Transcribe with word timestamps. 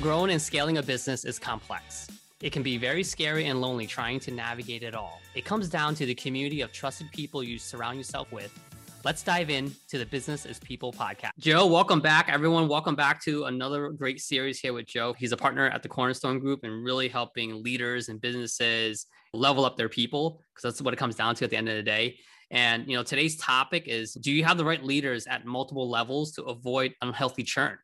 Growing 0.00 0.30
and 0.30 0.40
scaling 0.40 0.78
a 0.78 0.82
business 0.82 1.24
is 1.24 1.40
complex. 1.40 2.06
It 2.40 2.52
can 2.52 2.62
be 2.62 2.78
very 2.78 3.02
scary 3.02 3.46
and 3.46 3.60
lonely 3.60 3.84
trying 3.84 4.20
to 4.20 4.30
navigate 4.30 4.84
it 4.84 4.94
all. 4.94 5.20
It 5.34 5.44
comes 5.44 5.68
down 5.68 5.96
to 5.96 6.06
the 6.06 6.14
community 6.14 6.60
of 6.60 6.72
trusted 6.72 7.10
people 7.10 7.42
you 7.42 7.58
surround 7.58 7.98
yourself 7.98 8.30
with. 8.30 8.56
Let's 9.04 9.24
dive 9.24 9.50
in 9.50 9.74
to 9.88 9.98
the 9.98 10.06
Business 10.06 10.46
is 10.46 10.60
People 10.60 10.92
podcast. 10.92 11.30
Joe, 11.40 11.66
welcome 11.66 11.98
back. 11.98 12.28
Everyone, 12.28 12.68
welcome 12.68 12.94
back 12.94 13.20
to 13.24 13.46
another 13.46 13.88
great 13.88 14.20
series 14.20 14.60
here 14.60 14.72
with 14.72 14.86
Joe. 14.86 15.16
He's 15.18 15.32
a 15.32 15.36
partner 15.36 15.68
at 15.68 15.82
the 15.82 15.88
Cornerstone 15.88 16.38
Group 16.38 16.60
and 16.62 16.84
really 16.84 17.08
helping 17.08 17.60
leaders 17.64 18.08
and 18.08 18.20
businesses 18.20 19.06
level 19.34 19.64
up 19.64 19.76
their 19.76 19.88
people 19.88 20.44
because 20.54 20.62
that's 20.62 20.80
what 20.80 20.94
it 20.94 20.98
comes 20.98 21.16
down 21.16 21.34
to 21.34 21.44
at 21.44 21.50
the 21.50 21.56
end 21.56 21.68
of 21.68 21.74
the 21.74 21.82
day. 21.82 22.20
And 22.52 22.86
you 22.86 22.96
know, 22.96 23.02
today's 23.02 23.36
topic 23.36 23.88
is 23.88 24.14
do 24.14 24.30
you 24.30 24.44
have 24.44 24.58
the 24.58 24.64
right 24.64 24.82
leaders 24.84 25.26
at 25.26 25.44
multiple 25.44 25.90
levels 25.90 26.30
to 26.34 26.44
avoid 26.44 26.94
unhealthy 27.02 27.42
churn? 27.42 27.78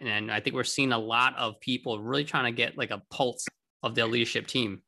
And 0.00 0.30
I 0.30 0.40
think 0.40 0.56
we're 0.56 0.64
seeing 0.64 0.92
a 0.92 0.98
lot 0.98 1.36
of 1.36 1.60
people 1.60 2.00
really 2.00 2.24
trying 2.24 2.52
to 2.52 2.56
get 2.56 2.76
like 2.76 2.90
a 2.90 3.02
pulse 3.10 3.46
of 3.82 3.94
their 3.94 4.06
leadership 4.06 4.46
team. 4.46 4.82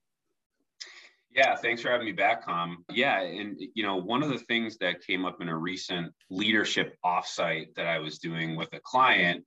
Yeah, 1.31 1.55
thanks 1.55 1.83
for 1.83 1.91
having 1.91 2.07
me 2.07 2.13
back, 2.13 2.47
Tom. 2.47 2.85
Yeah, 2.91 3.21
and 3.21 3.61
you 3.75 3.83
know, 3.83 3.97
one 3.97 4.23
of 4.23 4.31
the 4.31 4.39
things 4.39 4.79
that 4.79 5.07
came 5.07 5.27
up 5.27 5.43
in 5.43 5.49
a 5.49 5.57
recent 5.57 6.13
leadership 6.31 6.97
offsite 7.05 7.75
that 7.77 7.87
I 7.87 7.99
was 7.99 8.19
doing 8.19 8.57
with 8.57 8.73
a 8.73 8.81
client 8.83 9.45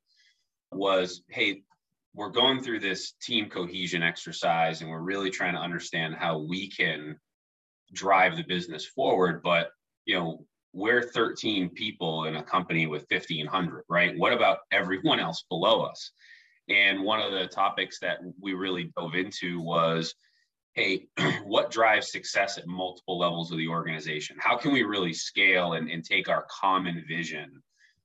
was, 0.72 1.24
hey, 1.30 1.64
we're 2.14 2.30
going 2.30 2.62
through 2.62 2.82
this 2.82 3.14
team 3.22 3.50
cohesion 3.50 4.04
exercise 4.04 4.82
and 4.82 4.90
we're 4.90 5.00
really 5.00 5.32
trying 5.32 5.54
to 5.56 5.60
understand 5.60 6.16
how 6.16 6.40
we 6.40 6.70
can 6.70 7.18
drive 7.94 8.36
the 8.36 8.44
business 8.44 8.86
forward, 8.86 9.42
but 9.44 9.72
you 10.06 10.16
know, 10.16 10.46
we're 10.74 11.02
13 11.02 11.70
people 11.70 12.26
in 12.26 12.36
a 12.36 12.44
company 12.44 12.88
with 12.88 13.06
1500 13.10 13.84
right? 13.90 14.18
What 14.18 14.34
about 14.34 14.60
everyone 14.72 15.20
else 15.20 15.44
below 15.50 15.82
us? 15.82 16.12
And 16.70 17.04
one 17.04 17.20
of 17.20 17.32
the 17.32 17.48
topics 17.48 18.00
that 18.00 18.20
we 18.40 18.54
really 18.54 18.92
dove 18.96 19.16
into 19.16 19.60
was 19.60 20.14
hey 20.74 21.08
what 21.44 21.72
drives 21.72 22.12
success 22.12 22.58
at 22.58 22.68
multiple 22.68 23.18
levels 23.18 23.52
of 23.52 23.58
the 23.58 23.68
organization? 23.68 24.38
How 24.40 24.58
can 24.58 24.72
we 24.72 24.84
really 24.84 25.14
scale 25.14 25.74
and, 25.74 25.90
and 25.90 26.04
take 26.04 26.30
our 26.30 26.46
common 26.50 27.04
vision 27.08 27.62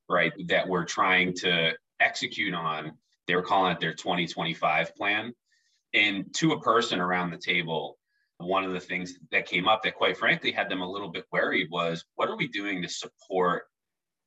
right 0.08 0.32
that 0.48 0.66
we're 0.66 0.84
trying 0.84 1.34
to 1.34 1.72
execute 2.00 2.54
on? 2.54 2.92
They 3.26 3.36
were 3.36 3.42
calling 3.42 3.72
it 3.72 3.80
their 3.80 3.94
2025 3.94 4.94
plan. 4.96 5.32
And 5.92 6.34
to 6.34 6.52
a 6.52 6.60
person 6.60 7.00
around 7.00 7.30
the 7.30 7.38
table 7.38 7.98
one 8.44 8.64
of 8.64 8.72
the 8.72 8.80
things 8.80 9.14
that 9.30 9.46
came 9.46 9.68
up 9.68 9.82
that 9.82 9.94
quite 9.94 10.16
frankly 10.16 10.52
had 10.52 10.68
them 10.68 10.80
a 10.80 10.90
little 10.90 11.10
bit 11.10 11.26
worried 11.32 11.68
was 11.70 12.04
what 12.14 12.28
are 12.28 12.36
we 12.36 12.48
doing 12.48 12.82
to 12.82 12.88
support 12.88 13.64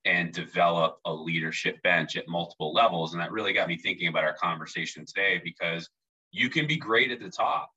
and 0.05 0.31
develop 0.31 0.99
a 1.05 1.13
leadership 1.13 1.81
bench 1.83 2.15
at 2.15 2.27
multiple 2.27 2.73
levels? 2.73 3.13
And 3.13 3.21
that 3.21 3.31
really 3.31 3.53
got 3.53 3.67
me 3.67 3.77
thinking 3.77 4.07
about 4.07 4.23
our 4.23 4.35
conversation 4.35 5.05
today 5.05 5.41
because 5.43 5.89
you 6.31 6.49
can 6.49 6.67
be 6.67 6.77
great 6.77 7.11
at 7.11 7.19
the 7.19 7.29
top 7.29 7.71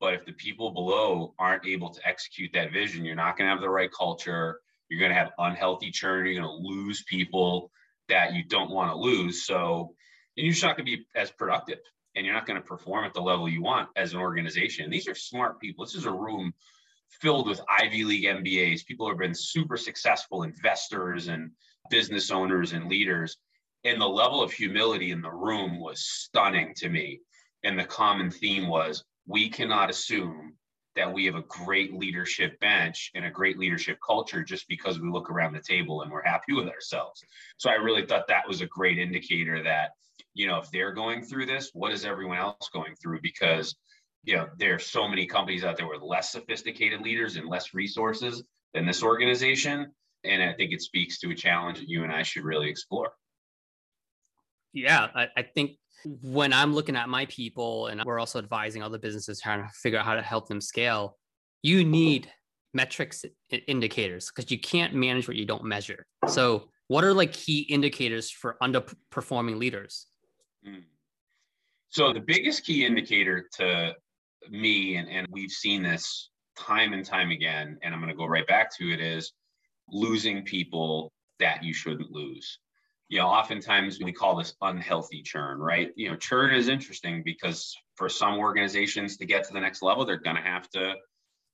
but 0.00 0.14
if 0.14 0.24
the 0.24 0.32
people 0.32 0.70
below 0.70 1.34
aren't 1.38 1.66
able 1.66 1.90
to 1.90 2.06
execute 2.06 2.50
that 2.54 2.72
vision 2.72 3.04
you're 3.04 3.16
not 3.16 3.36
going 3.36 3.46
to 3.46 3.52
have 3.52 3.60
the 3.60 3.68
right 3.68 3.90
culture. 3.96 4.60
You're 4.88 5.00
going 5.00 5.10
to 5.12 5.18
have 5.18 5.32
unhealthy 5.38 5.90
churn. 5.90 6.26
You're 6.26 6.40
going 6.40 6.62
to 6.62 6.68
lose 6.68 7.04
people 7.04 7.70
that 8.08 8.32
you 8.32 8.44
don't 8.44 8.70
want 8.70 8.90
to 8.90 8.96
lose. 8.96 9.44
So 9.44 9.94
and 10.36 10.46
you're 10.46 10.52
just 10.52 10.64
not 10.64 10.76
going 10.76 10.86
to 10.86 10.96
be 10.96 11.06
as 11.14 11.30
productive 11.30 11.78
and 12.18 12.26
you're 12.26 12.34
not 12.34 12.46
going 12.46 12.60
to 12.60 12.66
perform 12.66 13.04
at 13.04 13.14
the 13.14 13.20
level 13.20 13.48
you 13.48 13.62
want 13.62 13.88
as 13.94 14.12
an 14.12 14.18
organization. 14.18 14.90
These 14.90 15.06
are 15.06 15.14
smart 15.14 15.60
people. 15.60 15.84
This 15.84 15.94
is 15.94 16.04
a 16.04 16.10
room 16.10 16.52
filled 17.08 17.46
with 17.48 17.60
Ivy 17.80 18.02
League 18.02 18.24
MBAs, 18.24 18.84
people 18.84 19.06
who 19.06 19.12
have 19.12 19.20
been 19.20 19.34
super 19.34 19.76
successful 19.76 20.42
investors 20.42 21.28
and 21.28 21.52
business 21.90 22.32
owners 22.32 22.72
and 22.72 22.88
leaders. 22.88 23.36
And 23.84 24.00
the 24.00 24.08
level 24.08 24.42
of 24.42 24.50
humility 24.50 25.12
in 25.12 25.22
the 25.22 25.30
room 25.30 25.78
was 25.78 26.00
stunning 26.00 26.74
to 26.78 26.88
me. 26.88 27.20
And 27.62 27.78
the 27.78 27.84
common 27.84 28.32
theme 28.32 28.66
was 28.66 29.04
we 29.26 29.48
cannot 29.48 29.88
assume 29.88 30.54
that 30.96 31.12
we 31.12 31.24
have 31.26 31.36
a 31.36 31.42
great 31.42 31.94
leadership 31.94 32.58
bench 32.58 33.12
and 33.14 33.24
a 33.24 33.30
great 33.30 33.58
leadership 33.58 33.96
culture 34.04 34.42
just 34.42 34.66
because 34.66 34.98
we 34.98 35.08
look 35.08 35.30
around 35.30 35.52
the 35.52 35.60
table 35.60 36.02
and 36.02 36.10
we're 36.10 36.24
happy 36.24 36.52
with 36.52 36.66
ourselves. 36.66 37.22
So 37.58 37.70
I 37.70 37.74
really 37.74 38.04
thought 38.04 38.26
that 38.26 38.48
was 38.48 38.60
a 38.60 38.66
great 38.66 38.98
indicator 38.98 39.62
that 39.62 39.90
you 40.34 40.46
know, 40.46 40.58
if 40.58 40.70
they're 40.70 40.92
going 40.92 41.22
through 41.22 41.46
this, 41.46 41.70
what 41.72 41.92
is 41.92 42.04
everyone 42.04 42.38
else 42.38 42.68
going 42.72 42.94
through? 43.02 43.20
Because, 43.22 43.74
you 44.24 44.36
know, 44.36 44.46
there 44.58 44.74
are 44.74 44.78
so 44.78 45.08
many 45.08 45.26
companies 45.26 45.64
out 45.64 45.76
there 45.76 45.88
with 45.88 46.02
less 46.02 46.30
sophisticated 46.30 47.00
leaders 47.00 47.36
and 47.36 47.48
less 47.48 47.74
resources 47.74 48.42
than 48.74 48.86
this 48.86 49.02
organization. 49.02 49.92
And 50.24 50.42
I 50.42 50.52
think 50.52 50.72
it 50.72 50.82
speaks 50.82 51.18
to 51.20 51.30
a 51.30 51.34
challenge 51.34 51.78
that 51.78 51.88
you 51.88 52.04
and 52.04 52.12
I 52.12 52.22
should 52.22 52.44
really 52.44 52.68
explore. 52.68 53.12
Yeah, 54.72 55.08
I, 55.14 55.28
I 55.36 55.42
think 55.42 55.72
when 56.04 56.52
I'm 56.52 56.74
looking 56.74 56.96
at 56.96 57.08
my 57.08 57.26
people 57.26 57.86
and 57.86 58.02
we're 58.04 58.18
also 58.18 58.38
advising 58.38 58.82
other 58.82 58.98
businesses 58.98 59.40
trying 59.40 59.62
to 59.62 59.68
figure 59.82 59.98
out 59.98 60.04
how 60.04 60.14
to 60.14 60.22
help 60.22 60.48
them 60.48 60.60
scale, 60.60 61.16
you 61.62 61.84
need 61.84 62.30
metrics 62.74 63.24
indicators 63.66 64.30
because 64.34 64.50
you 64.50 64.58
can't 64.58 64.94
manage 64.94 65.26
what 65.26 65.36
you 65.36 65.46
don't 65.46 65.64
measure. 65.64 66.06
So, 66.26 66.68
what 66.88 67.04
are 67.04 67.12
like 67.12 67.32
key 67.32 67.60
indicators 67.60 68.30
for 68.30 68.56
underperforming 68.62 69.58
leaders? 69.58 70.06
Mm. 70.68 70.84
So 71.90 72.12
the 72.12 72.20
biggest 72.20 72.64
key 72.64 72.84
indicator 72.84 73.48
to 73.54 73.94
me, 74.50 74.96
and, 74.96 75.08
and 75.08 75.26
we've 75.30 75.50
seen 75.50 75.82
this 75.82 76.30
time 76.56 76.92
and 76.92 77.04
time 77.04 77.30
again, 77.30 77.78
and 77.82 77.94
I'm 77.94 78.00
going 78.00 78.12
to 78.12 78.16
go 78.16 78.26
right 78.26 78.46
back 78.46 78.76
to 78.76 78.92
it, 78.92 79.00
is 79.00 79.32
losing 79.90 80.42
people 80.42 81.12
that 81.38 81.64
you 81.64 81.72
shouldn't 81.72 82.10
lose. 82.10 82.58
You 83.08 83.20
know, 83.20 83.26
oftentimes 83.26 83.98
we 84.02 84.12
call 84.12 84.36
this 84.36 84.54
unhealthy 84.60 85.22
churn, 85.22 85.58
right? 85.58 85.90
You 85.96 86.10
know, 86.10 86.16
churn 86.16 86.54
is 86.54 86.68
interesting 86.68 87.22
because 87.24 87.74
for 87.94 88.08
some 88.08 88.38
organizations 88.38 89.16
to 89.16 89.24
get 89.24 89.44
to 89.44 89.54
the 89.54 89.60
next 89.60 89.82
level, 89.82 90.04
they're 90.04 90.18
going 90.18 90.36
to 90.36 90.42
have 90.42 90.68
to 90.70 90.94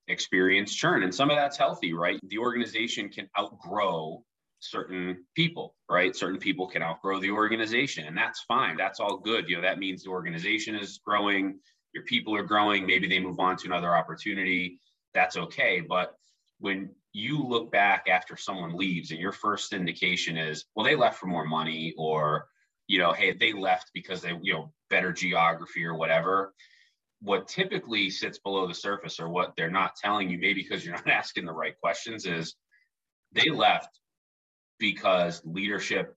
experience 0.09 0.75
churn. 0.75 1.05
And 1.05 1.15
some 1.15 1.31
of 1.31 1.37
that's 1.37 1.57
healthy, 1.57 1.93
right? 1.93 2.19
The 2.29 2.39
organization 2.39 3.09
can 3.09 3.29
outgrow 3.39 4.25
certain 4.65 5.25
people, 5.35 5.75
right? 5.89 6.15
Certain 6.17 6.39
people 6.39 6.67
can 6.67 6.83
outgrow 6.83 7.21
the 7.21 7.31
organization, 7.31 8.07
and 8.07 8.17
that's 8.17 8.43
fine. 8.43 8.77
That's 8.77 9.01
all 9.01 9.19
good. 9.19 9.49
You 9.49 9.57
know, 9.57 9.63
that 9.63 9.79
means 9.79 10.03
the 10.03 10.11
organization 10.11 10.75
is 10.75 11.01
growing, 11.05 11.59
your 11.93 12.05
people 12.05 12.35
are 12.35 12.43
growing, 12.43 12.87
maybe 12.87 13.09
they 13.09 13.21
move 13.21 13.39
on 13.39 13.57
to 13.59 13.67
another 13.67 13.97
opportunity. 13.97 14.81
That's 15.15 15.37
okay. 15.37 15.81
But 15.81 16.15
when 16.59 16.91
you 17.13 17.43
look 17.43 17.71
back 17.71 18.07
after 18.09 18.37
someone 18.37 18.77
leaves 18.77 19.11
and 19.11 19.21
your 19.21 19.33
first 19.33 19.73
indication 19.73 20.37
is, 20.37 20.65
well, 20.75 20.85
they 20.85 20.97
left 20.97 21.19
for 21.19 21.27
more 21.27 21.45
money, 21.45 21.95
or, 21.97 22.49
you 22.89 22.99
know, 22.99 23.13
hey, 23.13 23.33
they 23.33 23.53
left 23.53 23.91
because 23.95 24.23
they, 24.23 24.33
you 24.43 24.55
know, 24.55 24.73
better 24.91 25.13
geography 25.13 25.85
or 25.85 25.95
whatever. 25.95 26.55
What 27.21 27.49
typically 27.49 28.11
sits 28.11 28.39
below 28.39 28.67
the 28.67 28.75
surface, 28.75 29.21
or 29.21 29.29
what 29.29 29.55
they're 29.57 29.71
not 29.71 29.97
telling 29.97 30.29
you, 30.31 30.39
maybe 30.39 30.63
because 30.63 30.85
you're 30.85 30.97
not 30.97 31.09
asking 31.21 31.47
the 31.47 31.53
right 31.53 31.79
questions, 31.81 32.27
is 32.27 32.57
they 33.33 33.51
left 33.51 34.01
because 34.79 35.43
leadership 35.45 36.17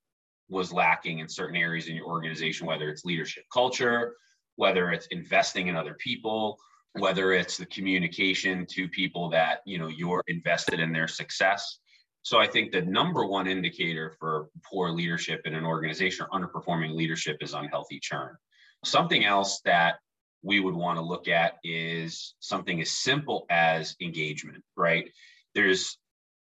was 0.50 0.72
lacking 0.72 1.20
in 1.20 1.28
certain 1.28 1.56
areas 1.56 1.88
in 1.88 1.96
your 1.96 2.08
organization, 2.08 2.68
whether 2.68 2.90
it's 2.90 3.06
leadership 3.06 3.44
culture, 3.52 4.16
whether 4.56 4.92
it's 4.92 5.08
investing 5.08 5.68
in 5.68 5.76
other 5.76 5.96
people, 5.96 6.58
whether 6.94 7.34
it's 7.34 7.58
the 7.58 7.66
communication 7.68 8.66
to 8.66 8.88
people 8.88 9.30
that 9.30 9.60
you 9.66 9.78
know 9.78 9.88
you're 9.88 10.24
invested 10.28 10.80
in 10.80 10.92
their 10.92 11.08
success. 11.08 11.80
So 12.24 12.40
I 12.40 12.48
think 12.48 12.72
the 12.72 12.82
number 12.82 13.26
one 13.26 13.48
indicator 13.48 14.16
for 14.20 14.50
poor 14.70 14.90
leadership 14.90 15.42
in 15.46 15.54
an 15.54 15.64
organization 15.64 16.26
or 16.30 16.40
underperforming 16.40 16.94
leadership 16.94 17.38
is 17.42 17.54
unhealthy 17.54 18.00
churn. 18.02 18.36
Something 18.84 19.24
else 19.24 19.62
that 19.64 19.96
we 20.44 20.60
would 20.60 20.76
want 20.76 20.98
to 20.98 21.04
look 21.04 21.28
at 21.28 21.54
is 21.64 22.36
something 22.40 22.82
as 22.82 22.92
simple 22.92 23.46
as 23.50 23.96
engagement, 24.02 24.64
right? 24.76 25.10
There's 25.56 25.98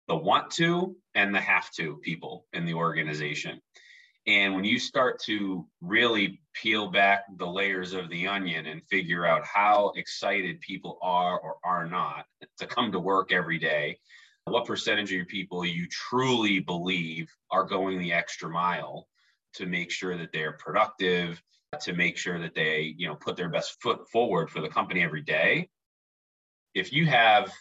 the 0.08 0.16
want 0.16 0.52
to 0.52 0.96
and 1.16 1.34
the 1.34 1.40
have 1.40 1.72
to 1.72 1.98
people 1.98 2.46
in 2.54 2.66
the 2.66 2.74
organization. 2.74 3.62
And 4.26 4.56
when 4.56 4.64
you 4.64 4.80
start 4.80 5.22
to 5.24 5.68
really 5.82 6.40
peel 6.54 6.90
back 6.90 7.26
the 7.38 7.48
layers 7.48 7.94
of 7.94 8.10
the 8.10 8.28
onion 8.28 8.68
and 8.68 8.82
figure 8.88 9.26
out 9.26 9.44
how 9.46 9.92
excited 9.98 10.62
people 10.62 10.98
are 11.02 11.38
or 11.40 11.58
are 11.64 11.86
not 11.86 12.26
to 12.60 12.66
come 12.66 12.92
to 12.94 13.00
work 13.00 13.34
every 13.34 13.60
day, 13.60 13.98
what 14.46 14.66
percentage 14.66 15.10
of 15.12 15.18
your 15.18 15.26
people 15.26 15.66
you 15.66 15.88
truly 15.90 16.60
believe 16.60 17.30
are 17.52 17.66
going 17.66 18.00
the 18.00 18.14
extra 18.14 18.50
mile 18.50 19.08
to 19.56 19.66
make 19.66 19.92
sure 19.92 20.18
that 20.18 20.32
they're 20.32 20.54
productive, 20.54 21.42
to 21.82 21.94
make 21.94 22.18
sure 22.18 22.40
that 22.40 22.56
they, 22.56 22.96
you 22.98 23.08
know, 23.08 23.16
put 23.16 23.36
their 23.36 23.50
best 23.50 23.82
foot 23.82 24.10
forward 24.10 24.50
for 24.50 24.62
the 24.62 24.70
company 24.70 25.02
every 25.04 25.22
day. 25.22 25.70
If 26.74 26.94
you 26.94 27.06
have 27.08 27.52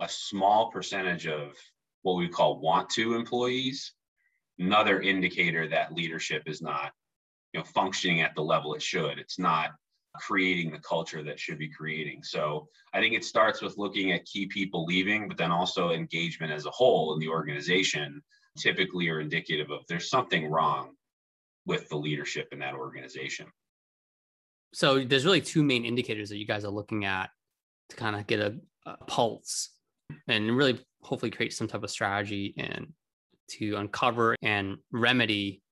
a 0.00 0.08
small 0.08 0.70
percentage 0.70 1.26
of 1.26 1.54
what 2.02 2.16
we 2.16 2.28
call 2.28 2.60
want 2.60 2.90
to 2.90 3.14
employees, 3.14 3.92
another 4.58 5.00
indicator 5.00 5.68
that 5.68 5.92
leadership 5.92 6.42
is 6.46 6.62
not 6.62 6.92
you 7.52 7.60
know 7.60 7.64
functioning 7.64 8.20
at 8.20 8.34
the 8.34 8.42
level 8.42 8.74
it 8.74 8.82
should. 8.82 9.18
It's 9.18 9.38
not 9.38 9.70
creating 10.16 10.70
the 10.70 10.78
culture 10.78 11.22
that 11.22 11.38
should 11.38 11.58
be 11.58 11.68
creating. 11.68 12.22
So 12.22 12.68
I 12.92 13.00
think 13.00 13.14
it 13.14 13.24
starts 13.24 13.62
with 13.62 13.78
looking 13.78 14.12
at 14.12 14.24
key 14.24 14.46
people 14.46 14.84
leaving, 14.84 15.28
but 15.28 15.36
then 15.36 15.50
also 15.50 15.90
engagement 15.90 16.52
as 16.52 16.66
a 16.66 16.70
whole 16.70 17.14
in 17.14 17.20
the 17.20 17.28
organization 17.28 18.22
typically 18.56 19.08
are 19.08 19.20
indicative 19.20 19.70
of 19.70 19.86
there's 19.88 20.10
something 20.10 20.50
wrong 20.50 20.94
with 21.66 21.88
the 21.88 21.96
leadership 21.96 22.48
in 22.50 22.58
that 22.58 22.74
organization. 22.74 23.46
So 24.74 25.04
there's 25.04 25.24
really 25.24 25.40
two 25.40 25.62
main 25.62 25.84
indicators 25.84 26.28
that 26.30 26.38
you 26.38 26.46
guys 26.46 26.64
are 26.64 26.70
looking 26.70 27.04
at 27.04 27.30
to 27.90 27.96
kind 27.96 28.16
of 28.16 28.26
get 28.26 28.40
a, 28.40 28.56
a 28.86 28.96
pulse 29.04 29.70
and 30.26 30.56
really 30.56 30.80
hopefully 31.02 31.30
create 31.30 31.52
some 31.52 31.68
type 31.68 31.82
of 31.82 31.90
strategy 31.90 32.54
and 32.56 32.92
to 33.48 33.76
uncover 33.76 34.36
and 34.42 34.76
remedy 34.92 35.62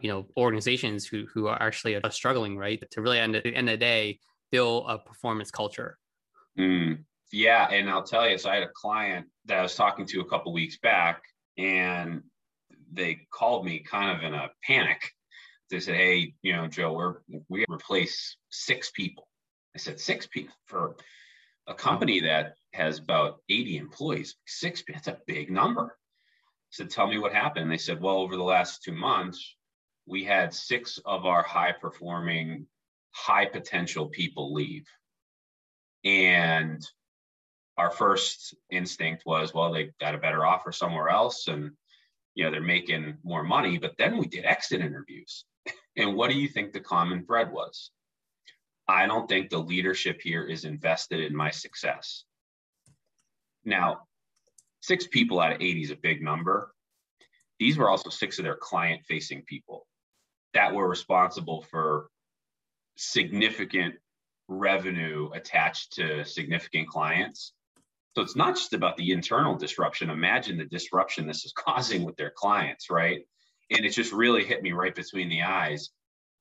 you 0.00 0.10
know 0.10 0.26
organizations 0.36 1.06
who 1.06 1.26
who 1.32 1.46
are 1.46 1.60
actually 1.62 1.94
are 1.96 2.10
struggling 2.10 2.56
right? 2.56 2.82
To 2.90 3.02
really 3.02 3.18
end 3.18 3.36
at 3.36 3.44
the 3.44 3.54
end 3.54 3.68
of 3.68 3.74
the 3.74 3.78
day 3.78 4.18
build 4.50 4.86
a 4.88 4.98
performance 4.98 5.50
culture. 5.50 5.98
Mm, 6.58 7.04
yeah 7.32 7.66
and 7.70 7.88
i'll 7.88 8.02
tell 8.02 8.28
you 8.28 8.36
so 8.36 8.50
i 8.50 8.54
had 8.54 8.62
a 8.62 8.70
client 8.74 9.26
that 9.46 9.58
i 9.58 9.62
was 9.62 9.74
talking 9.74 10.04
to 10.04 10.20
a 10.20 10.24
couple 10.28 10.52
weeks 10.52 10.78
back 10.82 11.22
and 11.56 12.22
they 12.92 13.26
called 13.32 13.64
me 13.64 13.80
kind 13.80 14.16
of 14.16 14.22
in 14.22 14.34
a 14.34 14.50
panic. 14.62 15.00
They 15.70 15.80
said 15.80 15.96
hey 15.96 16.34
you 16.42 16.54
know 16.54 16.66
joe 16.66 16.92
we're 16.92 17.16
we 17.48 17.64
replace 17.70 18.36
six 18.50 18.90
people. 18.90 19.26
I 19.74 19.78
said 19.78 19.98
six 19.98 20.26
people 20.26 20.54
for 20.66 20.96
a 21.66 21.74
company 21.74 22.20
that 22.20 22.54
has 22.72 22.98
about 22.98 23.40
80 23.48 23.76
employees 23.76 24.36
six 24.46 24.82
that's 24.88 25.08
a 25.08 25.18
big 25.26 25.50
number 25.50 25.96
said, 26.72 26.90
Tell 26.90 27.06
me 27.06 27.18
what 27.18 27.32
happened. 27.32 27.70
They 27.70 27.78
said, 27.78 28.00
Well, 28.00 28.16
over 28.16 28.36
the 28.36 28.42
last 28.42 28.82
two 28.82 28.92
months, 28.92 29.56
we 30.06 30.24
had 30.24 30.52
six 30.52 30.98
of 31.04 31.26
our 31.26 31.42
high 31.42 31.72
performing, 31.72 32.66
high 33.12 33.46
potential 33.46 34.06
people 34.06 34.52
leave. 34.52 34.86
And 36.04 36.84
our 37.78 37.90
first 37.90 38.56
instinct 38.70 39.22
was, 39.24 39.54
well, 39.54 39.72
they 39.72 39.90
got 40.00 40.14
a 40.14 40.18
better 40.18 40.44
offer 40.44 40.72
somewhere 40.72 41.08
else 41.08 41.46
and 41.46 41.70
you 42.34 42.44
know 42.44 42.50
they're 42.50 42.60
making 42.60 43.18
more 43.22 43.44
money. 43.44 43.78
But 43.78 43.96
then 43.98 44.18
we 44.18 44.26
did 44.26 44.44
exit 44.44 44.80
interviews. 44.80 45.44
and 45.96 46.16
what 46.16 46.30
do 46.30 46.36
you 46.36 46.48
think 46.48 46.72
the 46.72 46.80
common 46.80 47.24
thread 47.24 47.52
was? 47.52 47.90
I 48.88 49.06
don't 49.06 49.28
think 49.28 49.48
the 49.48 49.58
leadership 49.58 50.20
here 50.20 50.44
is 50.44 50.64
invested 50.64 51.20
in 51.20 51.36
my 51.36 51.50
success. 51.50 52.24
Now, 53.64 54.02
six 54.80 55.06
people 55.06 55.40
out 55.40 55.52
of 55.52 55.60
80 55.60 55.82
is 55.82 55.90
a 55.90 55.96
big 55.96 56.22
number. 56.22 56.72
These 57.58 57.78
were 57.78 57.88
also 57.88 58.10
six 58.10 58.38
of 58.38 58.44
their 58.44 58.56
client 58.56 59.02
facing 59.06 59.42
people 59.42 59.86
that 60.54 60.74
were 60.74 60.88
responsible 60.88 61.62
for 61.70 62.08
significant 62.96 63.94
revenue 64.48 65.30
attached 65.32 65.94
to 65.94 66.24
significant 66.24 66.88
clients. 66.88 67.52
So 68.14 68.22
it's 68.22 68.36
not 68.36 68.56
just 68.56 68.74
about 68.74 68.96
the 68.96 69.12
internal 69.12 69.56
disruption. 69.56 70.10
Imagine 70.10 70.58
the 70.58 70.66
disruption 70.66 71.26
this 71.26 71.44
is 71.44 71.52
causing 71.56 72.04
with 72.04 72.16
their 72.16 72.32
clients, 72.34 72.90
right? 72.90 73.22
And 73.70 73.86
it 73.86 73.90
just 73.90 74.12
really 74.12 74.44
hit 74.44 74.62
me 74.62 74.72
right 74.72 74.94
between 74.94 75.28
the 75.28 75.42
eyes. 75.42 75.90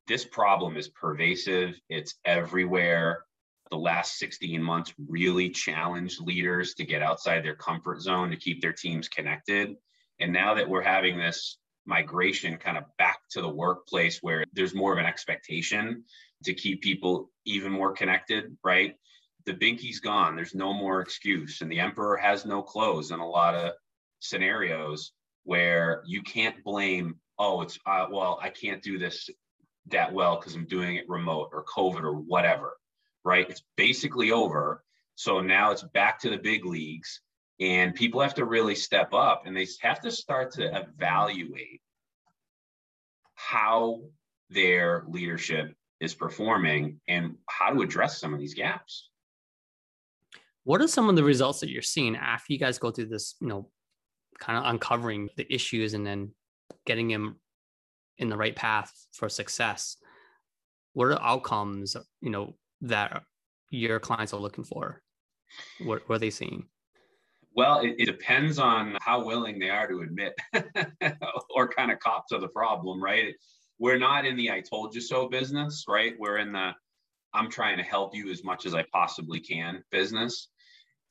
This 0.08 0.26
problem 0.26 0.76
is 0.76 0.90
pervasive, 0.90 1.80
it's 1.88 2.16
everywhere 2.26 3.24
the 3.72 3.78
last 3.78 4.20
16 4.20 4.62
months 4.62 4.94
really 5.08 5.50
challenged 5.50 6.22
leaders 6.22 6.74
to 6.76 6.86
get 6.86 7.02
outside 7.02 7.44
their 7.44 7.56
comfort 7.56 8.02
zone 8.02 8.30
to 8.30 8.36
keep 8.36 8.62
their 8.62 8.74
teams 8.74 9.08
connected. 9.08 9.76
And 10.20 10.34
now 10.34 10.54
that 10.56 10.70
we're 10.70 10.84
having 10.84 11.18
this 11.18 11.58
migration 11.86 12.58
kind 12.58 12.78
of 12.78 12.84
back 12.98 13.20
to 13.32 13.42
the 13.42 13.50
workplace 13.50 14.20
where 14.22 14.44
there's 14.54 14.76
more 14.76 14.92
of 14.92 15.00
an 15.00 15.06
expectation 15.06 16.04
to 16.44 16.54
keep 16.54 16.82
people 16.82 17.32
even 17.46 17.72
more 17.72 17.94
connected, 17.94 18.56
right? 18.64 18.96
The 19.46 19.54
binky's 19.54 20.02
gone. 20.02 20.36
There's 20.36 20.54
no 20.54 20.74
more 20.74 21.00
excuse. 21.00 21.62
And 21.62 21.72
the 21.72 21.80
emperor 21.80 22.18
has 22.18 22.46
no 22.46 22.62
clothes 22.62 23.12
in 23.12 23.20
a 23.20 23.28
lot 23.28 23.56
of 23.56 23.72
scenarios 24.20 25.14
where 25.44 26.04
you 26.06 26.22
can't 26.22 26.62
blame, 26.64 27.16
oh, 27.40 27.62
it's, 27.62 27.80
uh, 27.86 28.08
well, 28.12 28.38
I 28.42 28.50
can't 28.50 28.84
do 28.84 29.00
this 29.00 29.30
that 29.88 30.14
well 30.14 30.38
because 30.38 30.56
I'm 30.56 30.68
doing 30.68 30.98
it 30.98 31.10
remote 31.10 31.50
or 31.54 31.64
COVID 31.66 32.04
or 32.04 32.14
whatever 32.14 32.74
right? 33.24 33.50
It's 33.50 33.64
basically 33.78 34.32
over. 34.32 34.84
So 35.16 35.42
now 35.42 35.72
it's 35.72 35.84
back 35.84 36.20
to 36.22 36.30
the 36.30 36.38
big 36.38 36.66
leagues, 36.66 37.22
and 37.60 37.94
people 37.94 38.22
have 38.22 38.34
to 38.36 38.46
really 38.46 38.76
step 38.76 39.14
up 39.14 39.44
and 39.46 39.56
they 39.56 39.68
have 39.82 40.02
to 40.02 40.12
start 40.12 40.52
to 40.54 40.76
evaluate 40.76 41.82
how 43.36 44.02
their 44.50 45.06
leadership 45.08 45.76
is 46.00 46.16
performing 46.16 47.00
and 47.08 47.36
how 47.48 47.72
to 47.72 47.82
address 47.82 48.20
some 48.20 48.34
of 48.34 48.40
these 48.40 48.56
gaps. 48.56 49.10
What 50.64 50.82
are 50.82 50.88
some 50.88 51.10
of 51.10 51.16
the 51.16 51.24
results 51.24 51.60
that 51.60 51.70
you're 51.70 51.82
seeing 51.82 52.16
after 52.16 52.54
you 52.54 52.60
guys 52.60 52.80
go 52.80 52.92
through 52.92 53.08
this, 53.08 53.36
you 53.40 53.48
know, 53.48 53.70
kind 54.40 54.58
of 54.58 54.66
uncovering 54.66 55.30
the 55.38 55.52
issues 55.54 55.94
and 55.94 56.06
then 56.06 56.32
getting 56.86 57.08
them 57.08 57.40
in 58.18 58.30
the 58.30 58.38
right 58.38 58.56
path 58.56 58.92
for 59.14 59.30
success? 59.30 59.98
What 60.94 61.06
are 61.06 61.22
outcomes, 61.22 61.96
you 62.22 62.30
know, 62.32 62.56
that 62.82 63.24
your 63.70 64.00
clients 64.00 64.34
are 64.34 64.40
looking 64.40 64.64
for? 64.64 65.02
What, 65.84 66.08
what 66.08 66.16
are 66.16 66.20
they 66.20 66.30
seeing? 66.30 66.66
Well, 67.56 67.82
it, 67.82 67.96
it, 68.00 68.06
depends 68.06 68.60
on 68.60 68.98
how 69.02 69.26
willing 69.26 69.60
they 69.60 69.70
are 69.70 69.88
to 69.88 70.02
admit 70.02 70.34
or 71.50 71.68
kind 71.68 71.92
of 71.92 72.00
cop 72.00 72.28
to 72.30 72.38
the 72.38 72.48
problem, 72.48 73.04
right? 73.04 73.34
We're 73.78 74.00
not 74.00 74.26
in 74.26 74.38
the 74.38 74.52
I 74.52 74.62
told 74.62 74.96
you 74.96 75.02
so 75.02 75.28
business, 75.28 75.86
right? 75.88 76.14
We're 76.18 76.38
in 76.38 76.54
the 76.54 76.72
I'm 77.34 77.50
trying 77.50 77.78
to 77.78 77.84
help 77.84 78.16
you 78.16 78.30
as 78.30 78.44
much 78.44 78.66
as 78.66 78.74
I 78.74 78.86
possibly 78.92 79.40
can 79.40 79.84
business. 79.92 80.50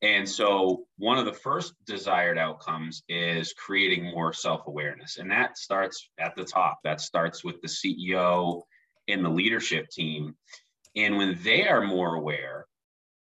And 0.02 0.26
so, 0.26 0.86
one 0.96 1.18
of 1.18 1.26
the 1.26 1.32
first 1.32 1.74
desired 1.84 2.38
outcomes 2.38 3.02
is 3.08 3.52
creating 3.52 4.04
more 4.04 4.32
self 4.32 4.66
awareness. 4.66 5.18
And 5.18 5.30
that 5.30 5.58
starts 5.58 6.08
at 6.18 6.34
the 6.36 6.44
top. 6.44 6.78
That 6.84 7.00
starts 7.00 7.44
with 7.44 7.60
the 7.60 7.68
CEO 7.68 8.62
and 9.08 9.24
the 9.24 9.28
leadership 9.28 9.90
team. 9.90 10.36
And 10.96 11.16
when 11.16 11.38
they 11.42 11.68
are 11.68 11.82
more 11.82 12.16
aware 12.16 12.66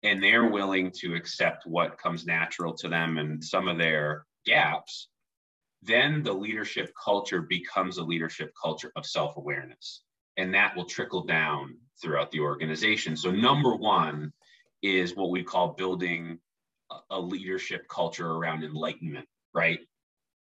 and 0.03 0.23
they're 0.23 0.51
willing 0.51 0.93
to 1.01 1.15
accept 1.15 1.67
what 1.67 1.99
comes 1.99 2.27
natural 2.27 2.75
to 2.75 2.89
them 2.89 3.19
and 3.19 3.43
some 3.43 3.69
of 3.69 3.79
their 3.79 4.27
gaps, 4.45 5.09
then 5.83 6.23
the 6.23 6.33
leadership 6.33 6.93
culture 7.03 7.43
becomes 7.43 7.99
a 7.99 8.05
leadership 8.05 8.53
culture 8.61 8.93
of 8.97 9.07
self 9.07 9.37
awareness. 9.37 10.03
And 10.37 10.55
that 10.55 10.77
will 10.77 10.85
trickle 10.85 11.25
down 11.25 11.77
throughout 12.03 12.31
the 12.31 12.41
organization. 12.41 13.17
So, 13.17 13.31
number 13.31 13.75
one 13.75 14.33
is 14.83 15.17
what 15.17 15.31
we 15.31 15.43
call 15.43 15.69
building 15.69 16.39
a 17.11 17.19
leadership 17.19 17.89
culture 17.89 18.31
around 18.31 18.65
enlightenment, 18.65 19.27
right? 19.55 19.81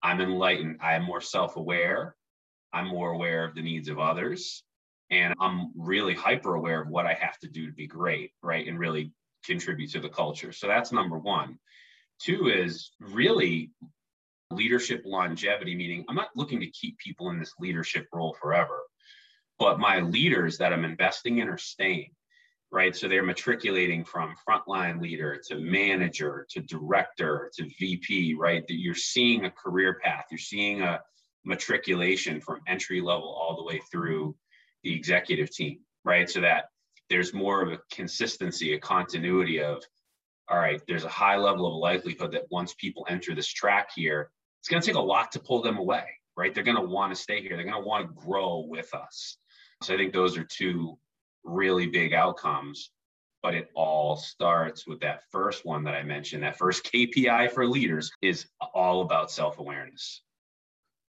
I'm 0.03 0.19
enlightened. 0.19 0.79
I'm 0.81 1.03
more 1.03 1.21
self 1.21 1.55
aware. 1.55 2.15
I'm 2.73 2.87
more 2.87 3.11
aware 3.11 3.45
of 3.45 3.55
the 3.55 3.61
needs 3.61 3.87
of 3.87 3.99
others 3.99 4.64
and 5.11 5.33
I'm 5.39 5.71
really 5.75 6.15
hyper 6.15 6.55
aware 6.55 6.81
of 6.81 6.89
what 6.89 7.05
I 7.05 7.13
have 7.13 7.37
to 7.39 7.47
do 7.47 7.67
to 7.67 7.73
be 7.73 7.87
great, 7.87 8.31
right? 8.41 8.67
And 8.67 8.79
really 8.79 9.11
contribute 9.45 9.91
to 9.91 9.99
the 9.99 10.09
culture. 10.09 10.51
So 10.51 10.67
that's 10.67 10.91
number 10.91 11.17
one. 11.17 11.59
Two 12.19 12.47
is 12.47 12.91
really 12.99 13.71
leadership 14.51 15.03
longevity, 15.05 15.75
meaning 15.75 16.05
I'm 16.07 16.15
not 16.15 16.29
looking 16.35 16.59
to 16.61 16.67
keep 16.67 16.97
people 16.97 17.29
in 17.29 17.39
this 17.39 17.53
leadership 17.59 18.07
role 18.13 18.35
forever, 18.41 18.81
but 19.59 19.79
my 19.79 19.99
leaders 19.99 20.57
that 20.57 20.73
I'm 20.73 20.85
investing 20.85 21.39
in 21.39 21.49
are 21.49 21.57
staying, 21.57 22.11
right? 22.71 22.95
So 22.95 23.07
they're 23.07 23.23
matriculating 23.23 24.05
from 24.05 24.35
frontline 24.47 25.01
leader 25.01 25.41
to 25.49 25.59
manager 25.59 26.47
to 26.51 26.61
director 26.61 27.51
to 27.57 27.69
VP, 27.79 28.35
right? 28.35 28.65
That 28.67 28.79
you're 28.79 28.95
seeing 28.95 29.45
a 29.45 29.51
career 29.51 29.99
path, 30.03 30.25
you're 30.31 30.37
seeing 30.37 30.81
a 30.81 31.01
matriculation 31.43 32.41
from 32.41 32.61
entry 32.67 33.01
level 33.01 33.27
all 33.27 33.55
the 33.55 33.63
way 33.63 33.81
through 33.91 34.35
the 34.85 34.95
executive 34.95 35.51
team, 35.51 35.79
right? 36.05 36.29
So 36.29 36.39
that 36.41 36.65
there's 37.09 37.33
more 37.33 37.61
of 37.61 37.73
a 37.73 37.79
consistency, 37.91 38.73
a 38.73 38.79
continuity 38.79 39.61
of, 39.61 39.83
all 40.47 40.57
right, 40.57 40.81
there's 40.87 41.03
a 41.03 41.09
high 41.09 41.37
level 41.37 41.67
of 41.67 41.73
likelihood 41.73 42.31
that 42.31 42.45
once 42.49 42.73
people 42.75 43.05
enter 43.09 43.35
this 43.35 43.47
track 43.47 43.89
here, 43.93 44.29
it's 44.61 44.69
going 44.69 44.81
to 44.81 44.85
take 44.85 44.95
a 44.95 45.01
lot 45.01 45.31
to 45.33 45.39
pull 45.39 45.61
them 45.61 45.77
away, 45.77 46.05
right? 46.37 46.53
They're 46.53 46.63
going 46.63 46.77
to 46.77 46.83
want 46.83 47.13
to 47.13 47.21
stay 47.21 47.41
here. 47.41 47.55
They're 47.55 47.65
going 47.65 47.81
to 47.81 47.87
want 47.87 48.07
to 48.07 48.25
grow 48.25 48.65
with 48.67 48.93
us. 48.93 49.37
So 49.83 49.93
I 49.93 49.97
think 49.97 50.13
those 50.13 50.37
are 50.37 50.43
two 50.43 50.97
really 51.43 51.87
big 51.87 52.13
outcomes. 52.13 52.91
But 53.43 53.53
it 53.53 53.69
all 53.75 54.15
starts 54.15 54.87
with 54.87 55.01
that 55.01 55.21
first 55.31 55.65
one 55.65 55.83
that 55.83 55.93
I 55.93 56.01
mentioned. 56.01 56.41
That 56.41 56.57
first 56.57 56.83
KPI 56.91 57.51
for 57.51 57.67
leaders 57.67 58.09
is 58.23 58.47
all 58.73 59.01
about 59.01 59.29
self 59.29 59.59
awareness 59.59 60.23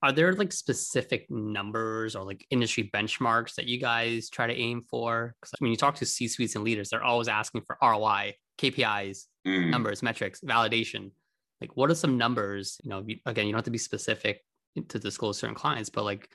are 0.02 0.12
there 0.12 0.32
like 0.34 0.52
specific 0.52 1.26
numbers 1.30 2.14
or 2.14 2.24
like 2.24 2.46
industry 2.50 2.90
benchmarks 2.92 3.54
that 3.54 3.66
you 3.66 3.78
guys 3.78 4.28
try 4.28 4.46
to 4.46 4.54
aim 4.54 4.82
for? 4.82 5.34
Because 5.40 5.54
when 5.58 5.70
you 5.70 5.76
talk 5.76 5.96
to 5.96 6.06
C 6.06 6.28
suites 6.28 6.54
and 6.54 6.64
leaders, 6.64 6.90
they're 6.90 7.02
always 7.02 7.28
asking 7.28 7.62
for 7.62 7.78
ROI, 7.82 8.34
KPIs, 8.58 9.24
mm. 9.46 9.70
numbers, 9.70 10.02
metrics, 10.02 10.40
validation. 10.40 11.10
Like, 11.60 11.76
what 11.76 11.90
are 11.90 11.94
some 11.94 12.18
numbers? 12.18 12.78
You 12.82 12.90
know, 12.90 13.06
again, 13.24 13.46
you 13.46 13.52
don't 13.52 13.58
have 13.58 13.64
to 13.64 13.70
be 13.70 13.78
specific 13.78 14.42
to 14.88 14.98
disclose 14.98 15.38
certain 15.38 15.56
clients, 15.56 15.88
but 15.88 16.04
like, 16.04 16.28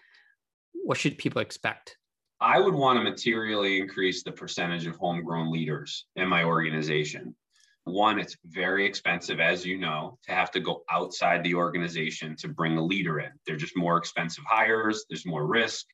what 0.73 0.97
should 0.97 1.17
people 1.17 1.41
expect? 1.41 1.97
I 2.39 2.59
would 2.59 2.73
want 2.73 2.97
to 2.97 3.03
materially 3.03 3.79
increase 3.79 4.23
the 4.23 4.31
percentage 4.31 4.87
of 4.87 4.95
homegrown 4.95 5.51
leaders 5.51 6.07
in 6.15 6.27
my 6.27 6.43
organization. 6.43 7.35
One, 7.85 8.19
it's 8.19 8.37
very 8.45 8.85
expensive, 8.85 9.39
as 9.39 9.65
you 9.65 9.77
know, 9.77 10.19
to 10.27 10.33
have 10.33 10.51
to 10.51 10.59
go 10.59 10.83
outside 10.89 11.43
the 11.43 11.55
organization 11.55 12.35
to 12.37 12.47
bring 12.47 12.77
a 12.77 12.85
leader 12.85 13.19
in. 13.19 13.31
They're 13.45 13.55
just 13.55 13.75
more 13.75 13.97
expensive 13.97 14.43
hires, 14.47 15.05
there's 15.09 15.25
more 15.25 15.47
risk. 15.47 15.87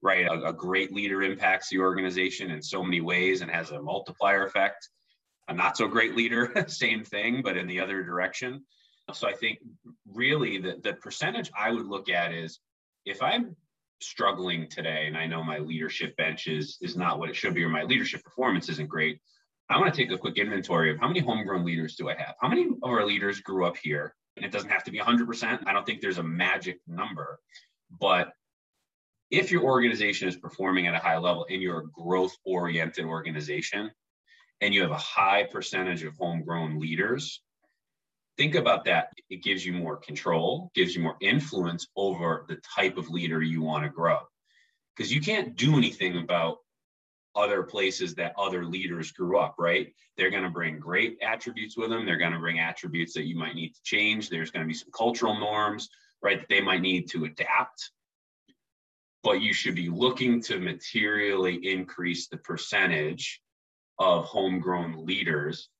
right? 0.00 0.26
A, 0.26 0.48
a, 0.48 0.52
great 0.52 0.92
leader 0.92 1.22
impacts 1.22 1.68
the 1.68 1.80
organization 1.80 2.50
in 2.50 2.62
so 2.62 2.84
many 2.84 3.00
ways 3.00 3.40
and 3.40 3.50
has 3.50 3.70
a 3.70 3.82
multiplier 3.82 4.46
effect. 4.46 4.88
A 5.48 5.54
not 5.54 5.76
so 5.76 5.88
great 5.88 6.14
leader, 6.14 6.52
same 6.68 7.04
thing, 7.04 7.42
but 7.42 7.56
in 7.56 7.66
the 7.66 7.80
other 7.80 8.02
direction. 8.04 8.64
So 9.12 9.28
I 9.28 9.32
think 9.32 9.58
really 10.10 10.58
the, 10.58 10.78
the 10.82 10.94
percentage 10.94 11.50
I 11.58 11.72
would 11.72 11.86
look 11.86 12.08
at 12.08 12.32
is 12.32 12.60
if 13.04 13.22
I'm 13.22 13.56
struggling 14.00 14.68
today 14.68 15.06
and 15.06 15.16
I 15.16 15.26
know 15.26 15.42
my 15.42 15.58
leadership 15.58 16.16
bench 16.16 16.46
is, 16.46 16.78
is 16.80 16.96
not 16.96 17.18
what 17.18 17.28
it 17.28 17.36
should 17.36 17.54
be 17.54 17.64
or 17.64 17.68
my 17.68 17.82
leadership 17.82 18.22
performance 18.22 18.68
isn't 18.68 18.88
great, 18.88 19.20
I 19.70 19.78
want 19.78 19.94
to 19.94 19.98
take 19.98 20.12
a 20.12 20.18
quick 20.18 20.36
inventory 20.36 20.90
of 20.90 20.98
how 20.98 21.08
many 21.08 21.20
homegrown 21.20 21.64
leaders 21.64 21.96
do 21.96 22.08
I 22.08 22.14
have? 22.14 22.34
How 22.40 22.48
many 22.48 22.66
of 22.66 22.90
our 22.90 23.04
leaders 23.06 23.40
grew 23.40 23.64
up 23.66 23.76
here? 23.82 24.14
And 24.36 24.44
it 24.44 24.52
doesn't 24.52 24.70
have 24.70 24.84
to 24.84 24.90
be 24.90 24.98
100%. 24.98 25.66
I 25.66 25.72
don't 25.72 25.86
think 25.86 26.00
there's 26.00 26.18
a 26.18 26.22
magic 26.22 26.80
number. 26.86 27.38
But 28.00 28.32
if 29.30 29.50
your 29.50 29.62
organization 29.62 30.28
is 30.28 30.36
performing 30.36 30.86
at 30.86 30.94
a 30.94 30.98
high 30.98 31.18
level 31.18 31.46
and 31.48 31.62
you're 31.62 31.80
a 31.80 31.90
growth 31.90 32.36
oriented 32.44 33.04
organization 33.04 33.90
and 34.60 34.74
you 34.74 34.82
have 34.82 34.90
a 34.90 34.96
high 34.96 35.44
percentage 35.44 36.04
of 36.04 36.14
homegrown 36.18 36.78
leaders, 36.78 37.40
think 38.36 38.54
about 38.54 38.84
that. 38.84 39.08
It 39.30 39.42
gives 39.42 39.64
you 39.64 39.72
more 39.72 39.96
control, 39.96 40.70
gives 40.74 40.94
you 40.94 41.02
more 41.02 41.16
influence 41.20 41.86
over 41.96 42.44
the 42.48 42.58
type 42.76 42.98
of 42.98 43.08
leader 43.08 43.42
you 43.42 43.62
want 43.62 43.84
to 43.84 43.90
grow. 43.90 44.18
Because 44.96 45.12
you 45.12 45.20
can't 45.20 45.56
do 45.56 45.76
anything 45.76 46.18
about 46.18 46.58
other 47.36 47.62
places 47.62 48.14
that 48.14 48.34
other 48.38 48.64
leaders 48.64 49.10
grew 49.12 49.38
up, 49.38 49.56
right? 49.58 49.92
They're 50.16 50.30
going 50.30 50.44
to 50.44 50.50
bring 50.50 50.78
great 50.78 51.18
attributes 51.22 51.76
with 51.76 51.90
them. 51.90 52.06
They're 52.06 52.18
going 52.18 52.32
to 52.32 52.38
bring 52.38 52.60
attributes 52.60 53.14
that 53.14 53.26
you 53.26 53.36
might 53.36 53.54
need 53.54 53.74
to 53.74 53.82
change. 53.82 54.28
There's 54.28 54.50
going 54.50 54.64
to 54.64 54.68
be 54.68 54.74
some 54.74 54.90
cultural 54.96 55.38
norms, 55.38 55.88
right, 56.22 56.38
that 56.38 56.48
they 56.48 56.60
might 56.60 56.80
need 56.80 57.10
to 57.10 57.24
adapt. 57.24 57.90
But 59.22 59.40
you 59.40 59.52
should 59.52 59.74
be 59.74 59.88
looking 59.88 60.40
to 60.42 60.58
materially 60.58 61.56
increase 61.56 62.28
the 62.28 62.36
percentage 62.36 63.40
of 63.98 64.26
homegrown 64.26 65.04
leaders, 65.04 65.70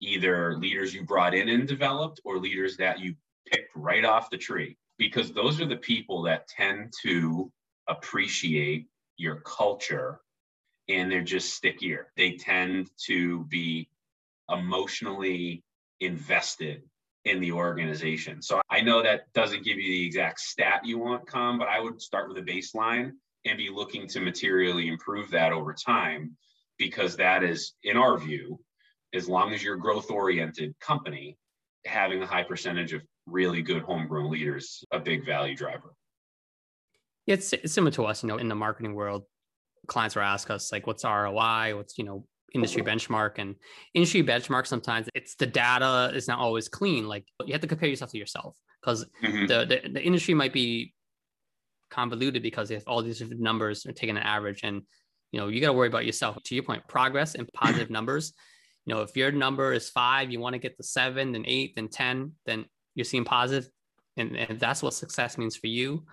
either 0.00 0.56
leaders 0.56 0.94
you 0.94 1.04
brought 1.04 1.34
in 1.34 1.48
and 1.48 1.66
developed 1.68 2.20
or 2.24 2.38
leaders 2.38 2.76
that 2.76 3.00
you 3.00 3.14
picked 3.50 3.70
right 3.74 4.04
off 4.04 4.30
the 4.30 4.38
tree, 4.38 4.76
because 4.96 5.32
those 5.32 5.60
are 5.60 5.66
the 5.66 5.76
people 5.76 6.22
that 6.22 6.48
tend 6.48 6.92
to 7.02 7.50
appreciate 7.88 8.86
your 9.16 9.36
culture 9.40 10.20
and 10.88 11.10
they're 11.10 11.22
just 11.22 11.54
stickier. 11.54 12.08
They 12.16 12.32
tend 12.32 12.90
to 13.06 13.44
be 13.44 13.88
emotionally 14.50 15.62
invested 16.00 16.82
in 17.24 17.40
the 17.40 17.52
organization. 17.52 18.42
So 18.42 18.60
I 18.68 18.82
know 18.82 19.02
that 19.02 19.32
doesn't 19.32 19.64
give 19.64 19.78
you 19.78 19.90
the 19.90 20.06
exact 20.06 20.40
stat 20.40 20.82
you 20.84 20.98
want, 20.98 21.26
Kham, 21.26 21.58
but 21.58 21.68
I 21.68 21.80
would 21.80 22.00
start 22.00 22.28
with 22.28 22.36
a 22.38 22.42
baseline 22.42 23.12
and 23.46 23.56
be 23.56 23.70
looking 23.70 24.06
to 24.08 24.20
materially 24.20 24.88
improve 24.88 25.30
that 25.30 25.52
over 25.52 25.72
time 25.72 26.36
because 26.78 27.16
that 27.16 27.42
is, 27.42 27.74
in 27.82 27.96
our 27.96 28.18
view, 28.18 28.60
as 29.14 29.28
long 29.28 29.54
as 29.54 29.62
you're 29.62 29.76
a 29.76 29.80
growth 29.80 30.10
oriented 30.10 30.74
company, 30.80 31.38
having 31.86 32.22
a 32.22 32.26
high 32.26 32.42
percentage 32.42 32.92
of 32.92 33.02
really 33.26 33.62
good 33.62 33.82
homegrown 33.82 34.30
leaders, 34.30 34.84
a 34.90 34.98
big 34.98 35.24
value 35.24 35.56
driver. 35.56 35.94
Yeah, 37.26 37.34
it's, 37.34 37.52
it's 37.54 37.72
similar 37.72 37.92
to 37.92 38.04
us, 38.04 38.22
you 38.22 38.28
know, 38.28 38.36
in 38.36 38.48
the 38.48 38.54
marketing 38.54 38.94
world 38.94 39.24
clients 39.86 40.16
will 40.16 40.22
ask 40.22 40.50
us 40.50 40.72
like 40.72 40.86
what's 40.86 41.04
ROI, 41.04 41.76
what's 41.76 41.98
you 41.98 42.04
know 42.04 42.26
industry 42.54 42.82
benchmark? 42.82 43.38
And 43.38 43.56
industry 43.94 44.22
benchmark 44.22 44.66
sometimes 44.66 45.08
it's 45.14 45.34
the 45.36 45.46
data 45.46 46.12
is 46.14 46.28
not 46.28 46.38
always 46.38 46.68
clean 46.68 47.08
like 47.08 47.26
you 47.44 47.52
have 47.52 47.60
to 47.62 47.66
compare 47.66 47.88
yourself 47.88 48.10
to 48.12 48.18
yourself 48.18 48.56
because 48.80 49.04
mm-hmm. 49.22 49.46
the, 49.46 49.80
the, 49.82 49.88
the 49.90 50.02
industry 50.02 50.34
might 50.34 50.52
be 50.52 50.94
convoluted 51.90 52.42
because 52.42 52.70
if 52.70 52.82
all 52.86 53.02
these 53.02 53.18
different 53.18 53.40
numbers 53.40 53.86
are 53.86 53.92
taking 53.92 54.16
an 54.16 54.22
average 54.22 54.60
and 54.62 54.82
you 55.32 55.40
know 55.40 55.48
you 55.48 55.60
got 55.60 55.68
to 55.68 55.72
worry 55.72 55.88
about 55.88 56.06
yourself. 56.06 56.42
To 56.42 56.54
your 56.54 56.64
point 56.64 56.86
progress 56.88 57.34
and 57.34 57.48
positive 57.54 57.90
numbers 57.98 58.32
you 58.86 58.94
know 58.94 59.02
if 59.02 59.16
your 59.16 59.32
number 59.32 59.72
is 59.72 59.90
five 59.90 60.30
you 60.30 60.40
want 60.40 60.54
to 60.54 60.58
get 60.58 60.76
to 60.76 60.82
seven 60.82 61.32
then 61.32 61.44
eight 61.46 61.74
then 61.76 61.88
ten 61.88 62.32
then 62.46 62.66
you're 62.94 63.04
seeing 63.04 63.24
positive 63.24 63.68
and, 64.16 64.36
and 64.36 64.50
if 64.52 64.58
that's 64.60 64.82
what 64.82 64.94
success 64.94 65.36
means 65.36 65.56
for 65.56 65.66
you 65.66 66.04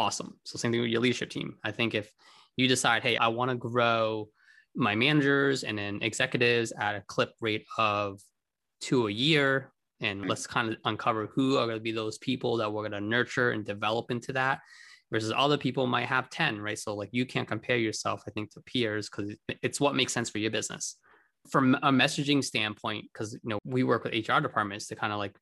awesome. 0.00 0.38
So 0.44 0.58
same 0.58 0.72
thing 0.72 0.80
with 0.80 0.90
your 0.90 1.00
leadership 1.00 1.30
team. 1.30 1.56
I 1.62 1.70
think 1.70 1.94
if 1.94 2.10
you 2.60 2.68
decide, 2.68 3.02
hey, 3.02 3.16
I 3.16 3.28
want 3.28 3.50
to 3.50 3.56
grow 3.56 4.28
my 4.76 4.94
managers 4.94 5.64
and 5.64 5.78
then 5.78 5.98
executives 6.02 6.72
at 6.78 6.94
a 6.94 7.02
clip 7.06 7.32
rate 7.40 7.64
of 7.78 8.20
two 8.80 9.08
a 9.08 9.10
year. 9.10 9.72
And 10.00 10.20
mm-hmm. 10.20 10.28
let's 10.28 10.46
kind 10.46 10.68
of 10.68 10.76
uncover 10.84 11.26
who 11.34 11.56
are 11.56 11.66
going 11.66 11.78
to 11.78 11.82
be 11.82 11.92
those 11.92 12.18
people 12.18 12.58
that 12.58 12.70
we're 12.70 12.82
going 12.82 12.92
to 12.92 13.00
nurture 13.00 13.50
and 13.50 13.64
develop 13.64 14.10
into 14.10 14.32
that 14.34 14.60
versus 15.10 15.32
other 15.34 15.56
people 15.56 15.86
might 15.86 16.06
have 16.06 16.30
10, 16.30 16.60
right? 16.60 16.78
So, 16.78 16.94
like, 16.94 17.08
you 17.12 17.26
can't 17.26 17.48
compare 17.48 17.78
yourself, 17.78 18.22
I 18.28 18.30
think, 18.30 18.52
to 18.52 18.60
peers 18.60 19.08
because 19.08 19.34
it's 19.62 19.80
what 19.80 19.96
makes 19.96 20.12
sense 20.12 20.30
for 20.30 20.38
your 20.38 20.50
business. 20.50 20.96
From 21.50 21.74
a 21.82 21.90
messaging 21.90 22.44
standpoint, 22.44 23.06
because, 23.12 23.32
you 23.32 23.48
know, 23.48 23.58
we 23.64 23.82
work 23.82 24.04
with 24.04 24.12
HR 24.12 24.40
departments 24.40 24.86
to 24.88 24.96
kind 24.96 25.12
of 25.12 25.18
like, 25.18 25.34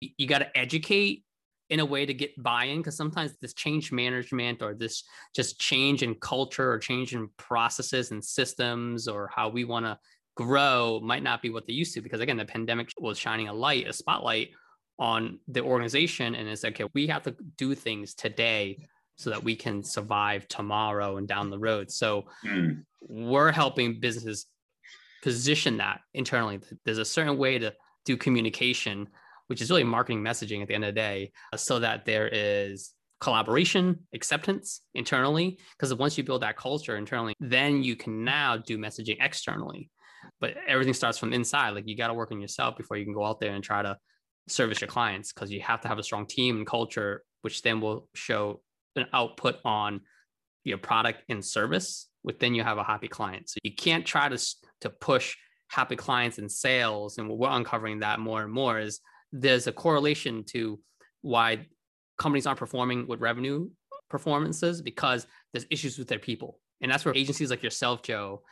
you 0.00 0.26
got 0.26 0.40
to 0.40 0.58
educate 0.58 1.24
in 1.70 1.80
a 1.80 1.84
way 1.84 2.04
to 2.04 2.12
get 2.12 2.40
buy-in 2.42 2.78
because 2.78 2.96
sometimes 2.96 3.36
this 3.40 3.54
change 3.54 3.92
management 3.92 4.60
or 4.60 4.74
this 4.74 5.04
just 5.34 5.58
change 5.58 6.02
in 6.02 6.14
culture 6.16 6.70
or 6.70 6.78
change 6.78 7.14
in 7.14 7.28
processes 7.36 8.10
and 8.10 8.22
systems 8.22 9.06
or 9.06 9.30
how 9.34 9.48
we 9.48 9.64
want 9.64 9.86
to 9.86 9.96
grow 10.36 11.00
might 11.02 11.22
not 11.22 11.42
be 11.42 11.50
what 11.50 11.66
they 11.66 11.72
used 11.72 11.94
to 11.94 12.00
because 12.00 12.20
again 12.20 12.36
the 12.36 12.44
pandemic 12.44 12.90
was 12.98 13.18
shining 13.18 13.48
a 13.48 13.52
light 13.52 13.86
a 13.86 13.92
spotlight 13.92 14.50
on 14.98 15.38
the 15.48 15.60
organization 15.60 16.34
and 16.34 16.48
it's 16.48 16.64
okay 16.64 16.84
we 16.94 17.06
have 17.06 17.22
to 17.22 17.34
do 17.56 17.74
things 17.74 18.14
today 18.14 18.78
so 19.16 19.30
that 19.30 19.42
we 19.42 19.54
can 19.54 19.82
survive 19.82 20.46
tomorrow 20.48 21.18
and 21.18 21.28
down 21.28 21.50
the 21.50 21.58
road 21.58 21.90
so 21.90 22.24
mm. 22.44 22.82
we're 23.00 23.52
helping 23.52 24.00
businesses 24.00 24.46
position 25.22 25.76
that 25.76 26.00
internally 26.14 26.58
there's 26.84 26.98
a 26.98 27.04
certain 27.04 27.36
way 27.36 27.58
to 27.58 27.72
do 28.04 28.16
communication 28.16 29.06
which 29.50 29.60
is 29.60 29.68
really 29.68 29.82
marketing 29.82 30.22
messaging 30.22 30.62
at 30.62 30.68
the 30.68 30.74
end 30.74 30.84
of 30.84 30.94
the 30.94 31.00
day, 31.00 31.32
uh, 31.52 31.56
so 31.56 31.80
that 31.80 32.04
there 32.04 32.28
is 32.28 32.92
collaboration, 33.20 33.98
acceptance 34.14 34.82
internally. 34.94 35.58
Because 35.76 35.92
once 35.92 36.16
you 36.16 36.22
build 36.22 36.42
that 36.42 36.56
culture 36.56 36.96
internally, 36.96 37.34
then 37.40 37.82
you 37.82 37.96
can 37.96 38.22
now 38.22 38.56
do 38.56 38.78
messaging 38.78 39.16
externally. 39.20 39.90
But 40.40 40.54
everything 40.68 40.94
starts 40.94 41.18
from 41.18 41.32
inside. 41.32 41.70
Like 41.70 41.88
you 41.88 41.96
got 41.96 42.08
to 42.08 42.14
work 42.14 42.30
on 42.30 42.40
yourself 42.40 42.76
before 42.76 42.96
you 42.96 43.04
can 43.04 43.12
go 43.12 43.24
out 43.24 43.40
there 43.40 43.52
and 43.52 43.64
try 43.64 43.82
to 43.82 43.98
service 44.48 44.80
your 44.80 44.88
clients 44.88 45.32
because 45.32 45.50
you 45.50 45.60
have 45.62 45.80
to 45.80 45.88
have 45.88 45.98
a 45.98 46.04
strong 46.04 46.26
team 46.26 46.58
and 46.58 46.66
culture, 46.66 47.24
which 47.42 47.62
then 47.62 47.80
will 47.80 48.08
show 48.14 48.60
an 48.94 49.06
output 49.12 49.56
on 49.64 50.02
your 50.62 50.78
product 50.78 51.24
and 51.28 51.44
service. 51.44 52.06
Within 52.22 52.54
you 52.54 52.62
have 52.62 52.78
a 52.78 52.84
happy 52.84 53.08
client. 53.08 53.50
So 53.50 53.58
you 53.64 53.74
can't 53.74 54.06
try 54.06 54.28
to 54.28 54.38
to 54.82 54.90
push 54.90 55.34
happy 55.70 55.96
clients 55.96 56.38
and 56.38 56.50
sales. 56.50 57.18
And 57.18 57.28
we're 57.28 57.50
uncovering 57.50 58.00
that 58.00 58.20
more 58.20 58.42
and 58.42 58.52
more 58.52 58.78
is 58.78 59.00
there's 59.32 59.66
a 59.66 59.72
correlation 59.72 60.44
to 60.44 60.80
why 61.22 61.66
companies 62.18 62.46
aren't 62.46 62.58
performing 62.58 63.06
with 63.06 63.20
revenue 63.20 63.68
performances 64.08 64.82
because 64.82 65.26
there's 65.52 65.66
issues 65.70 65.98
with 65.98 66.08
their 66.08 66.18
people. 66.18 66.58
And 66.80 66.90
that's 66.90 67.04
where 67.04 67.14
agencies 67.14 67.50
like 67.50 67.62
yourself, 67.62 68.02
Joe, 68.02 68.42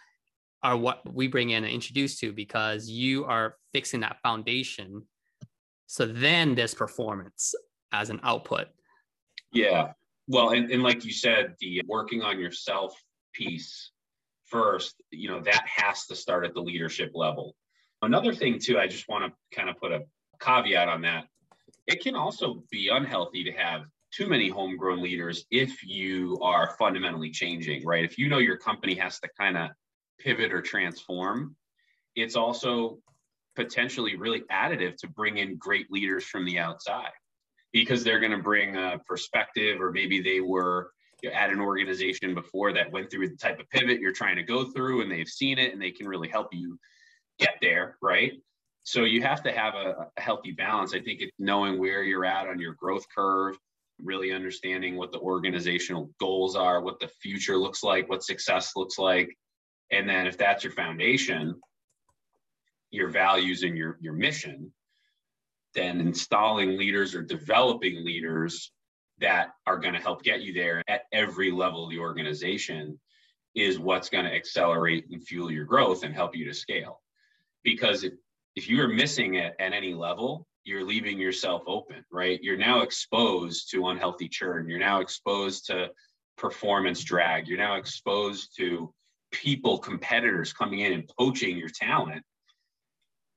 are 0.63 0.77
what 0.77 1.01
we 1.13 1.29
bring 1.29 1.51
in 1.51 1.65
and 1.65 1.73
introduce 1.73 2.19
to 2.21 2.33
because 2.33 2.89
you 2.89 3.25
are 3.25 3.57
fixing 3.73 4.01
that 4.01 4.19
foundation. 4.23 5.03
So 5.87 6.07
then 6.07 6.55
there's 6.55 6.75
performance 6.75 7.55
as 7.93 8.11
an 8.11 8.21
output. 8.23 8.69
Yeah. 9.53 9.93
Well, 10.27 10.51
and, 10.51 10.71
and 10.71 10.83
like 10.83 11.05
you 11.05 11.13
said, 11.13 11.55
the 11.61 11.83
working 11.87 12.23
on 12.23 12.39
yourself 12.39 12.95
piece 13.33 13.93
first, 14.47 14.95
you 15.11 15.29
know, 15.29 15.41
that 15.41 15.65
has 15.67 16.07
to 16.07 16.17
start 16.17 16.45
at 16.45 16.55
the 16.55 16.61
leadership 16.61 17.13
level. 17.15 17.55
Another 18.03 18.35
thing, 18.35 18.59
too, 18.59 18.79
I 18.79 18.87
just 18.87 19.09
want 19.09 19.25
to 19.25 19.57
kind 19.57 19.69
of 19.69 19.77
put 19.79 19.93
a 19.93 20.03
caveat 20.41 20.89
on 20.89 21.03
that. 21.03 21.27
It 21.87 22.03
can 22.03 22.15
also 22.15 22.63
be 22.71 22.89
unhealthy 22.89 23.45
to 23.45 23.53
have 23.53 23.83
too 24.11 24.29
many 24.29 24.49
homegrown 24.49 25.03
leaders 25.03 25.45
if 25.51 25.85
you 25.85 26.39
are 26.43 26.75
fundamentally 26.79 27.31
changing, 27.31 27.85
right? 27.85 28.05
If 28.05 28.19
you 28.19 28.29
know 28.29 28.39
your 28.39 28.57
company 28.57 28.95
has 28.95 29.21
to 29.21 29.29
kind 29.39 29.57
of 29.57 29.71
pivot 30.19 30.53
or 30.53 30.63
transform, 30.63 31.57
it's 32.15 32.37
also 32.37 32.99
potentially 33.55 34.17
really 34.17 34.43
additive 34.53 34.97
to 34.97 35.09
bring 35.09 35.39
in 35.39 35.57
great 35.57 35.91
leaders 35.91 36.25
from 36.25 36.45
the 36.45 36.59
outside 36.59 37.11
because 37.73 38.03
they're 38.03 38.21
going 38.21 38.33
to 38.33 38.43
bring 38.43 38.77
a 38.77 39.01
perspective 39.07 39.81
or 39.81 39.91
maybe 39.93 40.21
they 40.21 40.41
were 40.41 40.91
you 41.23 41.31
know, 41.31 41.37
at 41.37 41.51
an 41.51 41.61
organization 41.61 42.35
before 42.35 42.73
that 42.73 42.93
went 42.93 43.11
through 43.11 43.29
the 43.29 43.37
type 43.37 43.59
of 43.59 43.69
pivot 43.71 44.01
you're 44.01 44.13
trying 44.13 44.37
to 44.37 44.43
go 44.43 44.65
through 44.65 45.03
and 45.03 45.11
they've 45.11 45.29
seen 45.29 45.59
it 45.59 45.73
and 45.73 45.83
they 45.83 45.91
can 45.91 46.07
really 46.07 46.29
help 46.29 46.49
you 46.53 46.79
get 47.39 47.57
there 47.61 47.97
right 48.01 48.33
so 48.89 49.05
you 49.05 49.21
have 49.21 49.43
to 49.43 49.53
have 49.53 49.75
a, 49.75 50.09
a 50.17 50.21
healthy 50.21 50.51
balance. 50.51 50.95
I 50.95 51.01
think 51.01 51.21
it's 51.21 51.31
knowing 51.39 51.79
where 51.79 52.03
you're 52.03 52.25
at 52.25 52.49
on 52.49 52.59
your 52.59 52.73
growth 52.73 53.05
curve, 53.15 53.55
really 54.03 54.33
understanding 54.33 54.97
what 54.97 55.13
the 55.13 55.19
organizational 55.19 56.11
goals 56.19 56.57
are, 56.57 56.81
what 56.81 56.99
the 56.99 57.11
future 57.21 57.59
looks 57.59 57.83
like, 57.83 58.09
what 58.09 58.23
success 58.23 58.73
looks 58.77 58.99
like. 58.99 59.29
And 59.93 60.09
then 60.09 60.27
if 60.27 60.39
that's 60.39 60.65
your 60.65 60.73
foundation, 60.73 61.61
your 62.91 63.11
values 63.11 63.63
and 63.63 63.77
your, 63.77 63.99
your 64.01 64.15
mission, 64.15 64.73
then 65.75 66.01
installing 66.01 66.79
leaders 66.79 67.15
or 67.15 67.21
developing 67.21 68.03
leaders 68.07 68.73
that 69.19 69.51
are 69.67 69.77
going 69.77 69.93
to 69.93 70.01
help 70.01 70.23
get 70.23 70.41
you 70.41 70.55
there 70.55 70.83
at 70.89 71.03
every 71.13 71.51
level 71.51 71.85
of 71.85 71.91
the 71.91 71.99
organization 71.99 72.99
is 73.55 73.79
what's 73.79 74.09
going 74.09 74.25
to 74.25 74.35
accelerate 74.35 75.05
and 75.11 75.23
fuel 75.23 75.51
your 75.51 75.67
growth 75.67 76.05
and 76.05 76.15
help 76.15 76.35
you 76.35 76.47
to 76.47 76.55
scale. 76.55 77.03
Because 77.63 78.07
if, 78.59 78.65
if 78.65 78.69
you're 78.69 78.89
missing 78.89 79.35
it 79.35 79.55
at 79.59 79.73
any 79.73 79.95
level, 79.95 80.47
you're 80.65 80.85
leaving 80.85 81.19
yourself 81.19 81.63
open, 81.67 82.05
right? 82.11 82.43
You're 82.43 82.59
now 82.59 82.81
exposed 82.81 83.71
to 83.71 83.89
unhealthy 83.89 84.29
churn. 84.29 84.69
You're 84.69 84.79
now 84.79 85.01
exposed 85.01 85.67
to 85.67 85.89
performance 86.37 87.03
drag. 87.05 87.49
You're 87.49 87.59
now 87.59 87.77
exposed 87.77 88.57
to 88.59 88.93
people, 89.33 89.79
competitors 89.79 90.53
coming 90.53 90.81
in 90.81 90.93
and 90.93 91.11
poaching 91.19 91.57
your 91.57 91.69
talent 91.69 92.23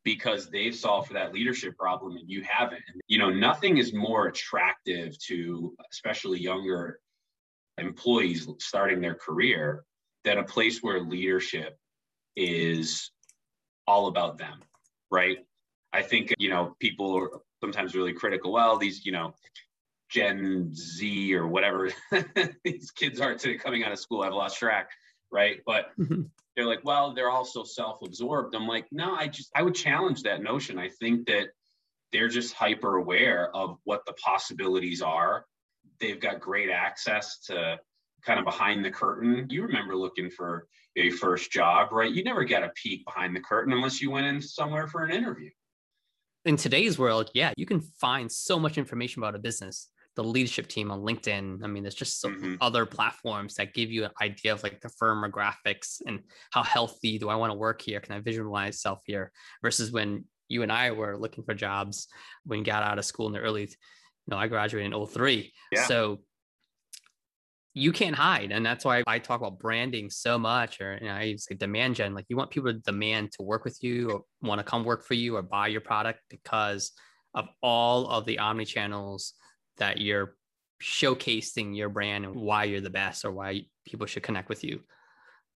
because 0.04 0.50
they've 0.50 0.75
solved 0.75 1.08
for 1.08 1.13
that 1.13 1.34
leadership 1.34 1.78
problem 1.78 2.18
and 2.18 2.30
you 2.30 2.44
haven't. 2.44 2.82
And, 2.92 3.01
you 3.08 3.20
know, 3.20 3.30
nothing 3.30 3.78
is 3.78 3.94
more 3.94 4.28
attractive 4.28 5.18
to 5.28 5.75
especially 5.92 6.40
younger 6.40 7.00
employees 7.78 8.48
starting 8.60 9.00
their 9.00 9.16
career 9.16 9.84
than 10.24 10.40
a 10.40 10.44
place 10.44 10.80
where 10.82 11.00
leadership 11.00 11.78
is 12.36 13.12
all 13.88 14.08
about 14.08 14.38
them, 14.38 14.60
right? 15.12 15.38
I 15.94 16.01
think, 16.01 16.34
you 16.39 16.50
know, 16.50 16.75
people 16.80 17.15
are 17.18 17.30
sometimes 17.60 17.96
really 17.96 18.13
critical. 18.13 18.51
Well, 18.51 18.77
these, 18.77 19.06
you 19.06 19.12
know, 19.12 19.34
Gen 20.10 20.74
Z 20.74 21.36
or 21.36 21.48
whatever 21.48 21.89
these 22.63 22.91
kids 22.91 23.20
are 23.22 23.36
today 23.36 23.58
coming 23.58 23.84
out 23.84 23.91
of 23.91 24.00
school, 24.00 24.24
I've 24.24 24.34
lost 24.34 24.58
track, 24.58 24.89
right? 25.32 25.62
But 25.65 25.91
mm-hmm. 26.00 26.24
they're 26.56 26.65
like, 26.65 26.82
well, 26.84 27.13
they're 27.13 27.30
also 27.30 27.63
self-absorbed. 27.63 28.56
I'm 28.56 28.68
like, 28.68 28.88
no, 28.91 29.15
I 29.15 29.27
just 29.27 29.50
I 29.56 29.62
would 29.62 29.75
challenge 29.75 30.24
that 30.24 30.41
notion. 30.41 30.77
I 30.77 30.89
think 30.89 31.27
that 31.27 31.48
they're 32.12 32.27
just 32.27 32.53
hyper 32.53 32.98
aware 32.98 33.56
of 33.56 33.77
what 33.86 34.06
the 34.06 34.13
possibilities 34.13 35.01
are. 35.01 35.46
They've 36.00 36.20
got 36.20 36.41
great 36.41 36.70
access 36.70 37.39
to 37.48 37.80
kind 38.25 38.40
of 38.40 38.46
behind 38.46 38.84
the 38.84 38.92
curtain. 38.92 39.48
You 39.50 39.63
remember 39.63 39.96
looking 39.96 40.30
for 40.30 40.68
a 40.96 41.10
first 41.12 41.51
job, 41.51 41.92
right? 41.92 42.12
You 42.12 42.24
never 42.24 42.44
get 42.44 42.63
a 42.63 42.72
peek 42.75 43.06
behind 43.06 43.36
the 43.36 43.40
curtain 43.40 43.74
unless 43.74 44.01
you 44.01 44.12
went 44.12 44.28
in 44.28 44.42
somewhere 44.42 44.88
for 44.88 45.04
an 45.04 45.12
interview 45.12 45.50
in 46.46 46.58
today's 46.58 46.98
world, 46.98 47.30
yeah, 47.34 47.54
you 47.56 47.66
can 47.66 47.82
find 47.82 48.32
so 48.32 48.60
much 48.60 48.78
information 48.78 49.22
about 49.22 49.36
a 49.36 49.40
business. 49.40 49.90
The 50.16 50.24
leadership 50.24 50.68
team 50.68 50.92
on 50.92 51.01
LinkedIn. 51.01 51.63
I 51.63 51.68
mean, 51.68 51.84
there's 51.84 51.96
just 51.96 52.20
some 52.20 52.36
mm-hmm. 52.36 52.56
other 52.60 52.86
platforms 52.86 53.56
that 53.56 53.74
give 53.74 53.92
you 53.92 54.06
an 54.06 54.12
idea 54.22 54.51
of 54.51 54.62
like 54.62 54.82
the 54.82 54.90
firm 54.90 55.24
or 55.24 55.32
graphics 55.32 56.01
and 56.06 56.20
how 56.51 56.63
healthy 56.63 57.18
do 57.18 57.30
I 57.30 57.36
want 57.36 57.51
to 57.51 57.58
work 57.58 57.82
here? 57.82 58.00
Can 58.01 58.16
I 58.16 58.20
visualize 58.20 58.74
myself 58.74 59.01
here? 59.06 59.32
Versus 59.62 59.92
when 59.92 60.25
you 60.50 60.63
and 60.63 60.72
I 60.72 60.92
were 60.92 61.18
looking 61.18 61.46
for 61.46 61.54
jobs 61.54 62.08
when 62.46 62.60
you 62.60 62.66
got 62.66 62.84
out 62.84 63.00
of 63.00 63.06
school 63.06 63.28
in 63.28 63.34
the 63.34 63.40
early, 63.40 63.62
you 63.62 63.68
know, 64.28 64.38
I 64.38 64.48
graduated 64.48 64.92
in 64.94 65.06
03. 65.06 65.54
Yeah. 65.72 65.86
So 65.86 66.20
you 67.74 67.92
can't 67.92 68.16
hide. 68.16 68.51
And 68.51 68.66
that's 68.66 68.84
why 68.84 69.04
I 69.08 69.20
talk 69.20 69.40
about 69.40 69.60
branding 69.60 70.10
so 70.10 70.38
much, 70.38 70.82
or 70.82 70.98
you 71.00 71.08
know, 71.08 71.13
I 71.13 71.36
say 71.38 71.56
demand 71.56 71.96
gen. 71.96 72.13
Like 72.13 72.25
you 72.28 72.36
want 72.36 72.51
people 72.51 72.72
to 72.72 72.80
demand 72.80 73.32
to 73.34 73.44
work 73.44 73.63
with 73.63 73.82
you 73.82 74.10
or 74.10 74.22
want 74.42 74.60
to 74.60 74.63
come 74.63 74.84
work 74.84 75.06
for 75.06 75.13
you 75.13 75.38
or 75.38 75.42
buy 75.42 75.68
your 75.68 75.82
product 75.82 76.20
because 76.30 76.92
of 77.34 77.48
all 77.62 78.08
of 78.08 78.25
the 78.25 78.40
omni 78.40 78.66
channels 78.66 79.34
that 79.78 80.00
you're 80.01 80.36
showcasing 80.82 81.75
your 81.75 81.90
brand 81.90 82.25
and 82.25 82.36
why 82.36 82.66
you're 82.66 82.82
the 82.82 82.90
best 82.90 83.24
or 83.24 83.32
why 83.32 83.62
people 83.86 84.06
should 84.06 84.24
connect 84.24 84.50
with 84.50 84.63
you. 84.63 84.82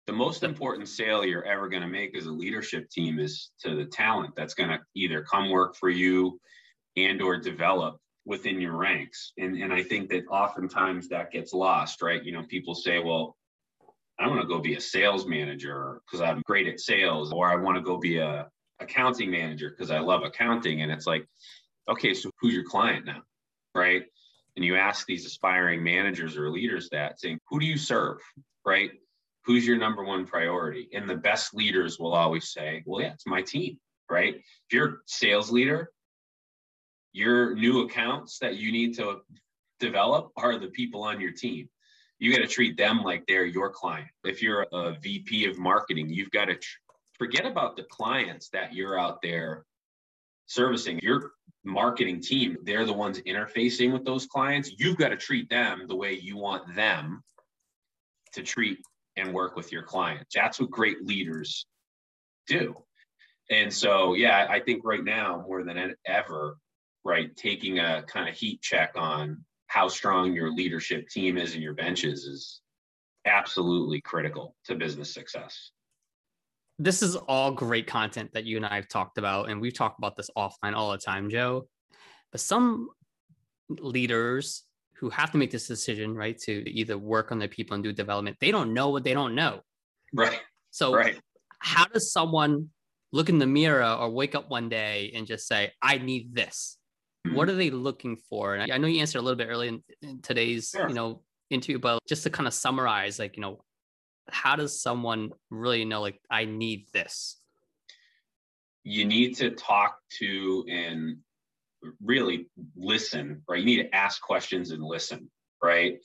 The 0.06 0.12
most 0.12 0.44
important 0.44 0.88
sale 0.88 1.24
you're 1.24 1.46
ever 1.46 1.68
going 1.68 1.82
to 1.82 1.88
make 1.88 2.16
as 2.16 2.26
a 2.26 2.30
leadership 2.30 2.90
team 2.90 3.18
is 3.18 3.50
to 3.60 3.74
the 3.74 3.86
talent 3.86 4.36
that's 4.36 4.54
going 4.54 4.68
to 4.68 4.78
either 4.94 5.22
come 5.22 5.50
work 5.50 5.74
for 5.76 5.88
you 5.88 6.38
and 6.96 7.22
or 7.22 7.38
develop 7.38 7.96
within 8.26 8.60
your 8.60 8.76
ranks. 8.76 9.32
And, 9.38 9.56
and 9.56 9.72
I 9.72 9.82
think 9.82 10.10
that 10.10 10.26
oftentimes 10.28 11.08
that 11.08 11.30
gets 11.30 11.52
lost, 11.52 12.02
right? 12.02 12.24
You 12.24 12.32
know, 12.32 12.42
people 12.44 12.74
say, 12.74 12.98
well, 12.98 13.36
I 14.18 14.28
want 14.28 14.40
to 14.40 14.46
go 14.46 14.60
be 14.60 14.76
a 14.76 14.80
sales 14.80 15.26
manager 15.26 16.00
because 16.06 16.20
I'm 16.20 16.42
great 16.46 16.68
at 16.68 16.80
sales, 16.80 17.32
or 17.32 17.50
I 17.50 17.56
want 17.56 17.76
to 17.76 17.82
go 17.82 17.98
be 17.98 18.18
a 18.18 18.48
accounting 18.80 19.30
manager 19.30 19.70
because 19.70 19.90
I 19.90 19.98
love 19.98 20.22
accounting. 20.22 20.82
And 20.82 20.92
it's 20.92 21.06
like, 21.06 21.26
okay, 21.88 22.14
so 22.14 22.30
who's 22.40 22.54
your 22.54 22.64
client 22.64 23.06
now? 23.06 23.22
Right. 23.74 24.04
And 24.56 24.64
you 24.64 24.76
ask 24.76 25.06
these 25.06 25.26
aspiring 25.26 25.82
managers 25.82 26.36
or 26.36 26.48
leaders 26.48 26.88
that 26.90 27.20
saying, 27.20 27.40
who 27.50 27.58
do 27.58 27.66
you 27.66 27.76
serve? 27.76 28.18
Right. 28.64 28.92
Who's 29.44 29.66
your 29.66 29.78
number 29.78 30.04
one 30.04 30.26
priority? 30.26 30.88
And 30.94 31.10
the 31.10 31.16
best 31.16 31.54
leaders 31.54 31.98
will 31.98 32.14
always 32.14 32.52
say, 32.52 32.82
well, 32.86 33.02
yeah, 33.02 33.12
it's 33.12 33.26
my 33.26 33.42
team. 33.42 33.78
Right. 34.08 34.36
If 34.36 34.72
you're 34.72 34.88
a 34.88 34.96
sales 35.06 35.50
leader, 35.50 35.90
your 37.14 37.54
new 37.54 37.82
accounts 37.82 38.38
that 38.40 38.56
you 38.56 38.72
need 38.72 38.96
to 38.96 39.20
develop 39.78 40.32
are 40.36 40.58
the 40.58 40.66
people 40.66 41.04
on 41.04 41.20
your 41.20 41.30
team. 41.30 41.68
You 42.18 42.32
got 42.32 42.42
to 42.42 42.48
treat 42.48 42.76
them 42.76 43.02
like 43.02 43.24
they're 43.26 43.46
your 43.46 43.70
client. 43.70 44.08
If 44.24 44.42
you're 44.42 44.66
a 44.72 44.96
VP 45.00 45.46
of 45.46 45.58
marketing, 45.58 46.10
you've 46.10 46.30
got 46.32 46.46
to 46.46 46.56
tr- 46.56 46.78
forget 47.18 47.46
about 47.46 47.76
the 47.76 47.84
clients 47.84 48.48
that 48.50 48.74
you're 48.74 48.98
out 48.98 49.22
there 49.22 49.64
servicing. 50.46 50.98
Your 51.02 51.30
marketing 51.64 52.20
team, 52.20 52.56
they're 52.64 52.84
the 52.84 52.92
ones 52.92 53.20
interfacing 53.20 53.92
with 53.92 54.04
those 54.04 54.26
clients. 54.26 54.72
You've 54.76 54.98
got 54.98 55.10
to 55.10 55.16
treat 55.16 55.48
them 55.48 55.84
the 55.86 55.96
way 55.96 56.14
you 56.14 56.36
want 56.36 56.74
them 56.74 57.22
to 58.32 58.42
treat 58.42 58.78
and 59.16 59.32
work 59.32 59.54
with 59.54 59.70
your 59.70 59.84
clients. 59.84 60.34
That's 60.34 60.60
what 60.60 60.70
great 60.70 61.06
leaders 61.06 61.64
do. 62.48 62.74
And 63.50 63.72
so, 63.72 64.14
yeah, 64.14 64.46
I 64.50 64.58
think 64.58 64.84
right 64.84 65.04
now 65.04 65.44
more 65.46 65.62
than 65.62 65.94
ever, 66.06 66.56
right, 67.04 67.34
taking 67.36 67.78
a 67.78 68.02
kind 68.06 68.28
of 68.28 68.34
heat 68.34 68.60
check 68.62 68.92
on 68.96 69.44
how 69.66 69.88
strong 69.88 70.32
your 70.32 70.52
leadership 70.52 71.08
team 71.08 71.36
is 71.36 71.54
and 71.54 71.62
your 71.62 71.74
benches 71.74 72.24
is 72.24 72.60
absolutely 73.26 74.00
critical 74.00 74.54
to 74.64 74.74
business 74.74 75.12
success. 75.12 75.70
This 76.78 77.02
is 77.02 77.16
all 77.16 77.52
great 77.52 77.86
content 77.86 78.30
that 78.34 78.44
you 78.44 78.56
and 78.56 78.66
I 78.66 78.76
have 78.76 78.88
talked 78.88 79.18
about, 79.18 79.48
and 79.48 79.60
we've 79.60 79.74
talked 79.74 79.98
about 79.98 80.16
this 80.16 80.30
offline 80.36 80.74
all 80.74 80.90
the 80.90 80.98
time, 80.98 81.30
Joe. 81.30 81.68
But 82.32 82.40
some 82.40 82.88
leaders 83.68 84.64
who 84.96 85.10
have 85.10 85.30
to 85.32 85.38
make 85.38 85.50
this 85.50 85.68
decision, 85.68 86.14
right, 86.14 86.38
to 86.40 86.68
either 86.70 86.98
work 86.98 87.30
on 87.30 87.38
their 87.38 87.48
people 87.48 87.74
and 87.74 87.84
do 87.84 87.92
development, 87.92 88.36
they 88.40 88.50
don't 88.50 88.74
know 88.74 88.90
what 88.90 89.04
they 89.04 89.14
don't 89.14 89.34
know. 89.34 89.60
Right. 90.12 90.40
So, 90.70 90.94
right. 90.94 91.18
how 91.60 91.84
does 91.86 92.12
someone 92.12 92.70
look 93.12 93.28
in 93.28 93.38
the 93.38 93.46
mirror 93.46 93.84
or 93.84 94.10
wake 94.10 94.34
up 94.34 94.50
one 94.50 94.68
day 94.68 95.12
and 95.14 95.26
just 95.26 95.46
say, 95.46 95.72
I 95.80 95.98
need 95.98 96.34
this? 96.34 96.76
What 97.32 97.48
mm-hmm. 97.48 97.54
are 97.54 97.58
they 97.58 97.70
looking 97.70 98.16
for? 98.16 98.54
And 98.54 98.70
I 98.70 98.78
know 98.78 98.86
you 98.86 99.00
answered 99.00 99.18
a 99.18 99.22
little 99.22 99.38
bit 99.38 99.48
early 99.48 99.68
in, 99.68 99.82
in 100.02 100.20
today's, 100.20 100.70
sure. 100.74 100.88
you 100.88 100.94
know, 100.94 101.22
interview, 101.50 101.78
but 101.78 102.00
just 102.06 102.22
to 102.24 102.30
kind 102.30 102.46
of 102.46 102.54
summarize, 102.54 103.18
like, 103.18 103.36
you 103.36 103.42
know, 103.42 103.64
how 104.30 104.56
does 104.56 104.80
someone 104.80 105.30
really 105.50 105.84
know, 105.84 106.02
like, 106.02 106.20
I 106.30 106.44
need 106.44 106.86
this? 106.92 107.38
You 108.82 109.06
need 109.06 109.36
to 109.36 109.50
talk 109.50 109.98
to 110.18 110.64
and 110.68 111.18
really 112.02 112.48
listen, 112.76 113.42
right? 113.48 113.58
You 113.60 113.64
need 113.64 113.82
to 113.84 113.94
ask 113.94 114.20
questions 114.20 114.70
and 114.70 114.82
listen, 114.82 115.30
right? 115.62 115.98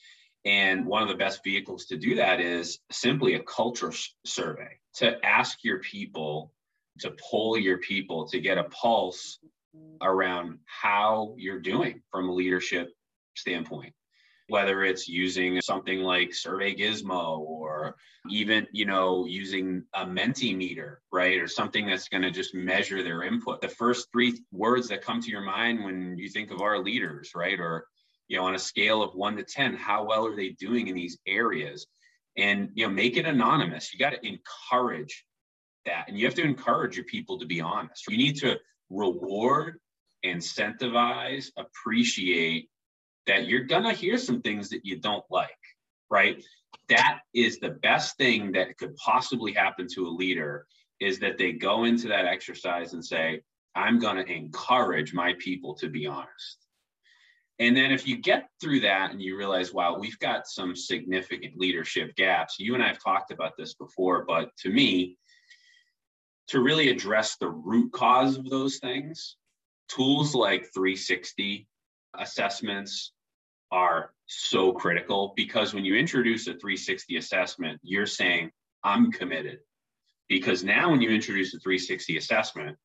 And 0.46 0.86
one 0.86 1.04
of 1.04 1.10
the 1.10 1.16
best 1.16 1.42
vehicles 1.44 1.86
to 1.88 1.98
do 1.98 2.16
that 2.16 2.40
is 2.40 2.80
simply 2.92 3.34
a 3.34 3.44
culture 3.44 3.92
survey 4.26 4.80
to 4.96 5.24
ask 5.26 5.60
your 5.64 5.80
people, 5.80 6.54
to 7.00 7.14
poll 7.20 7.58
your 7.58 7.78
people, 7.80 8.28
to 8.30 8.40
get 8.40 8.58
a 8.58 8.64
pulse 8.66 9.40
around 10.02 10.60
how 10.66 11.36
you're 11.38 11.60
doing 11.60 12.02
from 12.12 12.30
a 12.30 12.34
leadership 12.34 12.90
standpoint 13.36 13.94
whether 14.50 14.84
it's 14.84 15.08
using 15.08 15.62
something 15.62 16.00
like 16.00 16.32
SurveyGizmo 16.32 17.40
or 17.40 17.96
even 18.30 18.68
you 18.74 18.86
know 18.86 19.26
using 19.26 19.84
a 19.94 20.06
Mentimeter 20.06 20.98
right 21.14 21.40
or 21.40 21.48
something 21.48 21.86
that's 21.86 22.10
going 22.10 22.24
to 22.24 22.32
just 22.32 22.54
measure 22.54 23.04
their 23.04 23.24
input. 23.24 23.62
The 23.62 23.70
first 23.70 24.08
three 24.12 24.38
words 24.52 24.90
that 24.90 25.04
come 25.04 25.22
to 25.22 25.30
your 25.30 25.42
mind 25.42 25.84
when 25.84 26.18
you 26.18 26.30
think 26.30 26.52
of 26.52 26.62
our 26.62 26.80
leaders 26.80 27.32
right 27.36 27.60
or 27.60 27.86
you 28.28 28.38
know 28.38 28.46
on 28.46 28.56
a 28.56 28.60
scale 28.60 29.02
of 29.02 29.14
1 29.14 29.38
to 29.38 29.44
10 29.44 29.76
how 29.76 30.04
well 30.06 30.26
are 30.28 30.36
they 30.36 30.50
doing 30.50 30.88
in 30.88 30.96
these 30.96 31.18
areas? 31.26 31.88
And 32.36 32.72
you 32.74 32.88
know 32.88 32.94
make 32.94 33.18
it 33.18 33.26
anonymous. 33.26 33.94
You 33.94 34.00
got 34.00 34.14
to 34.14 34.28
encourage 34.28 35.26
that 35.86 36.06
and 36.08 36.18
you 36.18 36.26
have 36.26 36.36
to 36.36 36.44
encourage 36.44 36.96
your 36.96 37.06
people 37.06 37.40
to 37.40 37.46
be 37.46 37.62
honest. 37.62 38.04
You 38.10 38.18
need 38.18 38.38
to 38.38 38.58
reward 38.90 39.80
incentivize, 40.26 41.50
appreciate 41.58 42.70
that 43.28 43.48
you're 43.48 43.66
going 43.66 43.84
to 43.84 43.94
hear 43.94 44.18
some 44.18 44.42
things 44.42 44.70
that 44.70 44.86
you 44.86 45.00
don't 45.00 45.24
like, 45.30 45.50
right? 46.10 46.44
That 46.90 47.20
is 47.34 47.60
the 47.60 47.70
best 47.70 48.18
thing 48.18 48.52
that 48.54 48.78
could 48.78 48.96
possibly 48.96 49.54
happen 49.54 49.88
to 49.94 50.08
a 50.08 50.10
leader 50.10 50.66
is 51.00 51.20
that 51.20 51.38
they 51.38 51.54
go 51.54 51.86
into 51.86 52.08
that 52.10 52.26
exercise 52.26 52.94
and 52.94 53.06
say, 53.06 53.42
I'm 53.76 54.00
going 54.00 54.18
to 54.18 54.30
encourage 54.30 55.14
my 55.14 55.34
people 55.40 55.76
to 55.76 55.90
be 55.90 56.08
honest. 56.08 56.58
And 57.60 57.76
then 57.76 57.92
if 57.92 58.08
you 58.08 58.18
get 58.18 58.50
through 58.62 58.82
that 58.82 59.12
and 59.12 59.22
you 59.22 59.38
realize, 59.38 59.74
wow, 59.74 59.98
we've 60.00 60.18
got 60.20 60.48
some 60.48 60.76
significant 60.76 61.58
leadership 61.58 62.16
gaps, 62.16 62.56
you 62.58 62.74
and 62.74 62.84
I 62.84 62.88
have 62.88 63.04
talked 63.04 63.32
about 63.32 63.54
this 63.58 63.74
before, 63.74 64.26
but 64.26 64.50
to 64.60 64.70
me, 64.70 65.18
to 66.50 66.62
really 66.62 66.90
address 66.90 67.38
the 67.38 67.50
root 67.50 67.92
cause 67.92 68.38
of 68.38 68.50
those 68.50 68.78
things, 68.78 69.38
tools 69.88 70.36
like 70.36 70.74
360 70.74 71.68
assessments, 72.18 73.14
are 73.72 74.12
so 74.26 74.74
critical 74.74 75.34
because 75.36 75.74
when 75.74 75.86
you 75.86 75.96
introduce 75.96 76.48
a 76.48 76.54
360 76.54 77.18
assessment, 77.18 77.80
you're 77.84 78.08
saying, 78.08 78.50
I'm 78.84 79.12
committed. 79.12 79.60
Because 80.28 80.64
now, 80.64 80.92
when 80.92 81.02
you 81.02 81.10
introduce 81.10 81.54
a 81.54 81.60
360 81.60 82.18
assessment, 82.18 82.78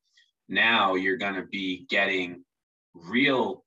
now 0.49 0.95
you're 0.95 1.17
going 1.17 1.35
to 1.35 1.47
be 1.47 1.87
getting 1.89 2.45
real 2.95 3.65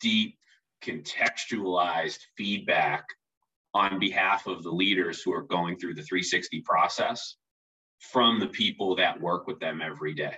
deep, 0.00 0.36
contextualized 0.82 2.20
feedback 2.36 3.04
on 3.74 3.98
behalf 3.98 4.46
of 4.46 4.62
the 4.62 4.70
leaders 4.70 5.22
who 5.22 5.32
are 5.32 5.42
going 5.42 5.78
through 5.78 5.94
the 5.94 6.02
360 6.02 6.62
process 6.62 7.36
from 8.00 8.40
the 8.40 8.46
people 8.46 8.96
that 8.96 9.20
work 9.20 9.46
with 9.46 9.60
them 9.60 9.80
every 9.82 10.14
day. 10.14 10.36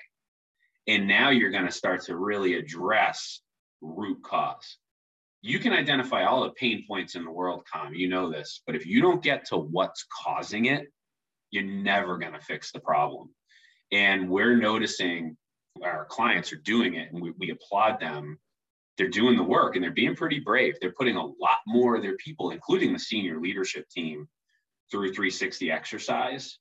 And 0.88 1.06
now 1.06 1.30
you're 1.30 1.50
going 1.50 1.66
to 1.66 1.72
start 1.72 2.02
to 2.04 2.16
really 2.16 2.54
address 2.54 3.40
root 3.80 4.22
cause. 4.22 4.78
You 5.42 5.58
can 5.58 5.72
identify 5.72 6.24
all 6.24 6.42
the 6.42 6.50
pain 6.50 6.84
points 6.86 7.14
in 7.14 7.24
the 7.24 7.30
world, 7.30 7.64
Kham, 7.72 7.94
you 7.94 8.08
know 8.08 8.30
this, 8.30 8.62
but 8.66 8.76
if 8.76 8.86
you 8.86 9.00
don't 9.00 9.22
get 9.22 9.46
to 9.46 9.56
what's 9.56 10.06
causing 10.24 10.66
it, 10.66 10.92
you're 11.50 11.64
never 11.64 12.18
going 12.18 12.32
to 12.32 12.40
fix 12.40 12.72
the 12.72 12.80
problem. 12.80 13.30
And 13.90 14.28
we're 14.28 14.56
noticing 14.56 15.36
our 15.82 16.04
clients 16.06 16.52
are 16.52 16.60
doing 16.64 16.94
it 16.94 17.12
and 17.12 17.22
we, 17.22 17.32
we 17.38 17.50
applaud 17.50 18.00
them. 18.00 18.38
They're 18.98 19.08
doing 19.08 19.36
the 19.36 19.42
work 19.42 19.74
and 19.74 19.82
they're 19.82 19.90
being 19.90 20.14
pretty 20.14 20.40
brave. 20.40 20.76
They're 20.80 20.92
putting 20.96 21.16
a 21.16 21.24
lot 21.24 21.58
more 21.66 21.96
of 21.96 22.02
their 22.02 22.16
people, 22.16 22.50
including 22.50 22.92
the 22.92 22.98
senior 22.98 23.40
leadership 23.40 23.88
team, 23.88 24.28
through 24.90 25.08
360 25.08 25.70
exercise 25.70 26.58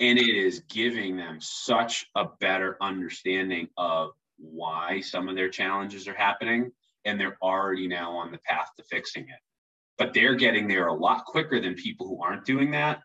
and 0.00 0.18
it 0.18 0.28
is 0.28 0.60
giving 0.68 1.16
them 1.16 1.38
such 1.40 2.06
a 2.16 2.24
better 2.40 2.76
understanding 2.80 3.68
of 3.76 4.10
why 4.38 5.00
some 5.00 5.28
of 5.28 5.36
their 5.36 5.50
challenges 5.50 6.08
are 6.08 6.14
happening 6.14 6.70
and 7.04 7.20
they're 7.20 7.38
already 7.42 7.86
now 7.86 8.12
on 8.12 8.32
the 8.32 8.38
path 8.38 8.68
to 8.76 8.84
fixing 8.84 9.24
it. 9.24 9.38
But 9.98 10.14
they're 10.14 10.34
getting 10.34 10.66
there 10.66 10.86
a 10.86 10.94
lot 10.94 11.26
quicker 11.26 11.60
than 11.60 11.74
people 11.74 12.08
who 12.08 12.22
aren't 12.22 12.46
doing 12.46 12.70
that 12.70 13.00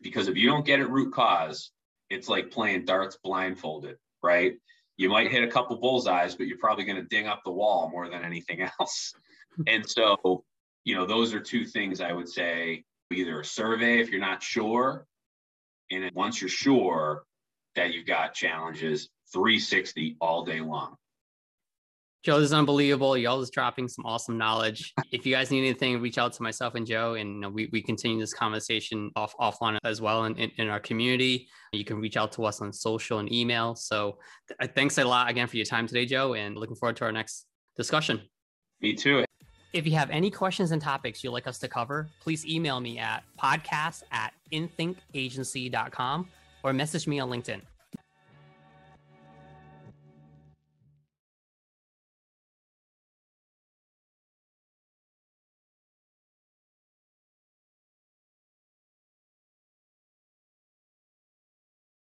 because 0.00 0.28
if 0.28 0.36
you 0.36 0.48
don't 0.48 0.66
get 0.66 0.80
it 0.80 0.88
root 0.88 1.12
cause 1.12 1.72
it's 2.08 2.28
like 2.28 2.50
playing 2.50 2.84
darts 2.84 3.18
blindfolded 3.22 3.96
right? 4.22 4.54
You 4.96 5.08
might 5.08 5.30
hit 5.30 5.44
a 5.44 5.48
couple 5.48 5.76
bullseyes 5.76 6.36
but 6.36 6.46
you're 6.46 6.58
probably 6.58 6.84
going 6.84 6.96
to 6.96 7.08
ding 7.08 7.26
up 7.26 7.42
the 7.44 7.52
wall 7.52 7.90
more 7.90 8.08
than 8.08 8.24
anything 8.24 8.62
else. 8.80 9.12
And 9.66 9.88
so 9.88 10.44
you 10.88 10.94
know 10.94 11.04
those 11.04 11.34
are 11.34 11.40
two 11.40 11.66
things 11.66 12.00
i 12.00 12.12
would 12.12 12.28
say 12.28 12.82
either 13.12 13.40
a 13.40 13.44
survey 13.44 14.00
if 14.00 14.10
you're 14.10 14.20
not 14.20 14.42
sure 14.42 15.06
and 15.90 16.10
once 16.14 16.40
you're 16.40 16.48
sure 16.48 17.24
that 17.76 17.92
you've 17.92 18.06
got 18.06 18.34
challenges, 18.34 19.08
360 19.32 20.16
all 20.20 20.44
day 20.44 20.60
long. 20.60 20.96
Joe, 22.24 22.40
this 22.40 22.46
is 22.46 22.52
unbelievable. 22.52 23.16
Y'all 23.16 23.40
is 23.40 23.50
dropping 23.50 23.88
some 23.88 24.04
awesome 24.04 24.36
knowledge. 24.36 24.92
If 25.12 25.24
you 25.24 25.34
guys 25.34 25.50
need 25.50 25.60
anything, 25.60 26.00
reach 26.02 26.18
out 26.18 26.34
to 26.34 26.42
myself 26.42 26.74
and 26.74 26.86
Joe, 26.86 27.14
and 27.14 27.34
you 27.34 27.40
know, 27.40 27.48
we, 27.48 27.70
we 27.72 27.80
continue 27.80 28.18
this 28.18 28.34
conversation 28.34 29.10
off 29.16 29.34
offline 29.40 29.78
as 29.84 30.02
well 30.02 30.24
in, 30.24 30.36
in, 30.36 30.50
in, 30.58 30.68
our 30.68 30.80
community. 30.80 31.48
You 31.72 31.84
can 31.84 31.98
reach 31.98 32.18
out 32.18 32.32
to 32.32 32.44
us 32.44 32.60
on 32.60 32.72
social 32.72 33.20
and 33.20 33.32
email. 33.32 33.74
So 33.74 34.18
th- 34.48 34.72
thanks 34.74 34.98
a 34.98 35.04
lot 35.04 35.30
again 35.30 35.46
for 35.46 35.56
your 35.56 35.64
time 35.64 35.86
today, 35.86 36.04
Joe, 36.04 36.34
and 36.34 36.56
looking 36.56 36.76
forward 36.76 36.96
to 36.96 37.04
our 37.04 37.12
next 37.12 37.46
discussion. 37.76 38.20
Me 38.82 38.94
too. 38.94 39.24
If 39.72 39.86
you 39.86 39.92
have 39.92 40.08
any 40.10 40.30
questions 40.30 40.70
and 40.70 40.80
topics 40.80 41.22
you'd 41.22 41.32
like 41.32 41.46
us 41.46 41.58
to 41.58 41.68
cover, 41.68 42.08
please 42.20 42.46
email 42.46 42.80
me 42.80 42.98
at 42.98 43.22
podcast 43.38 44.02
at 44.10 44.32
inthinkagency.com 44.50 46.28
or 46.62 46.72
message 46.72 47.06
me 47.06 47.20
on 47.20 47.28
LinkedIn. 47.28 47.60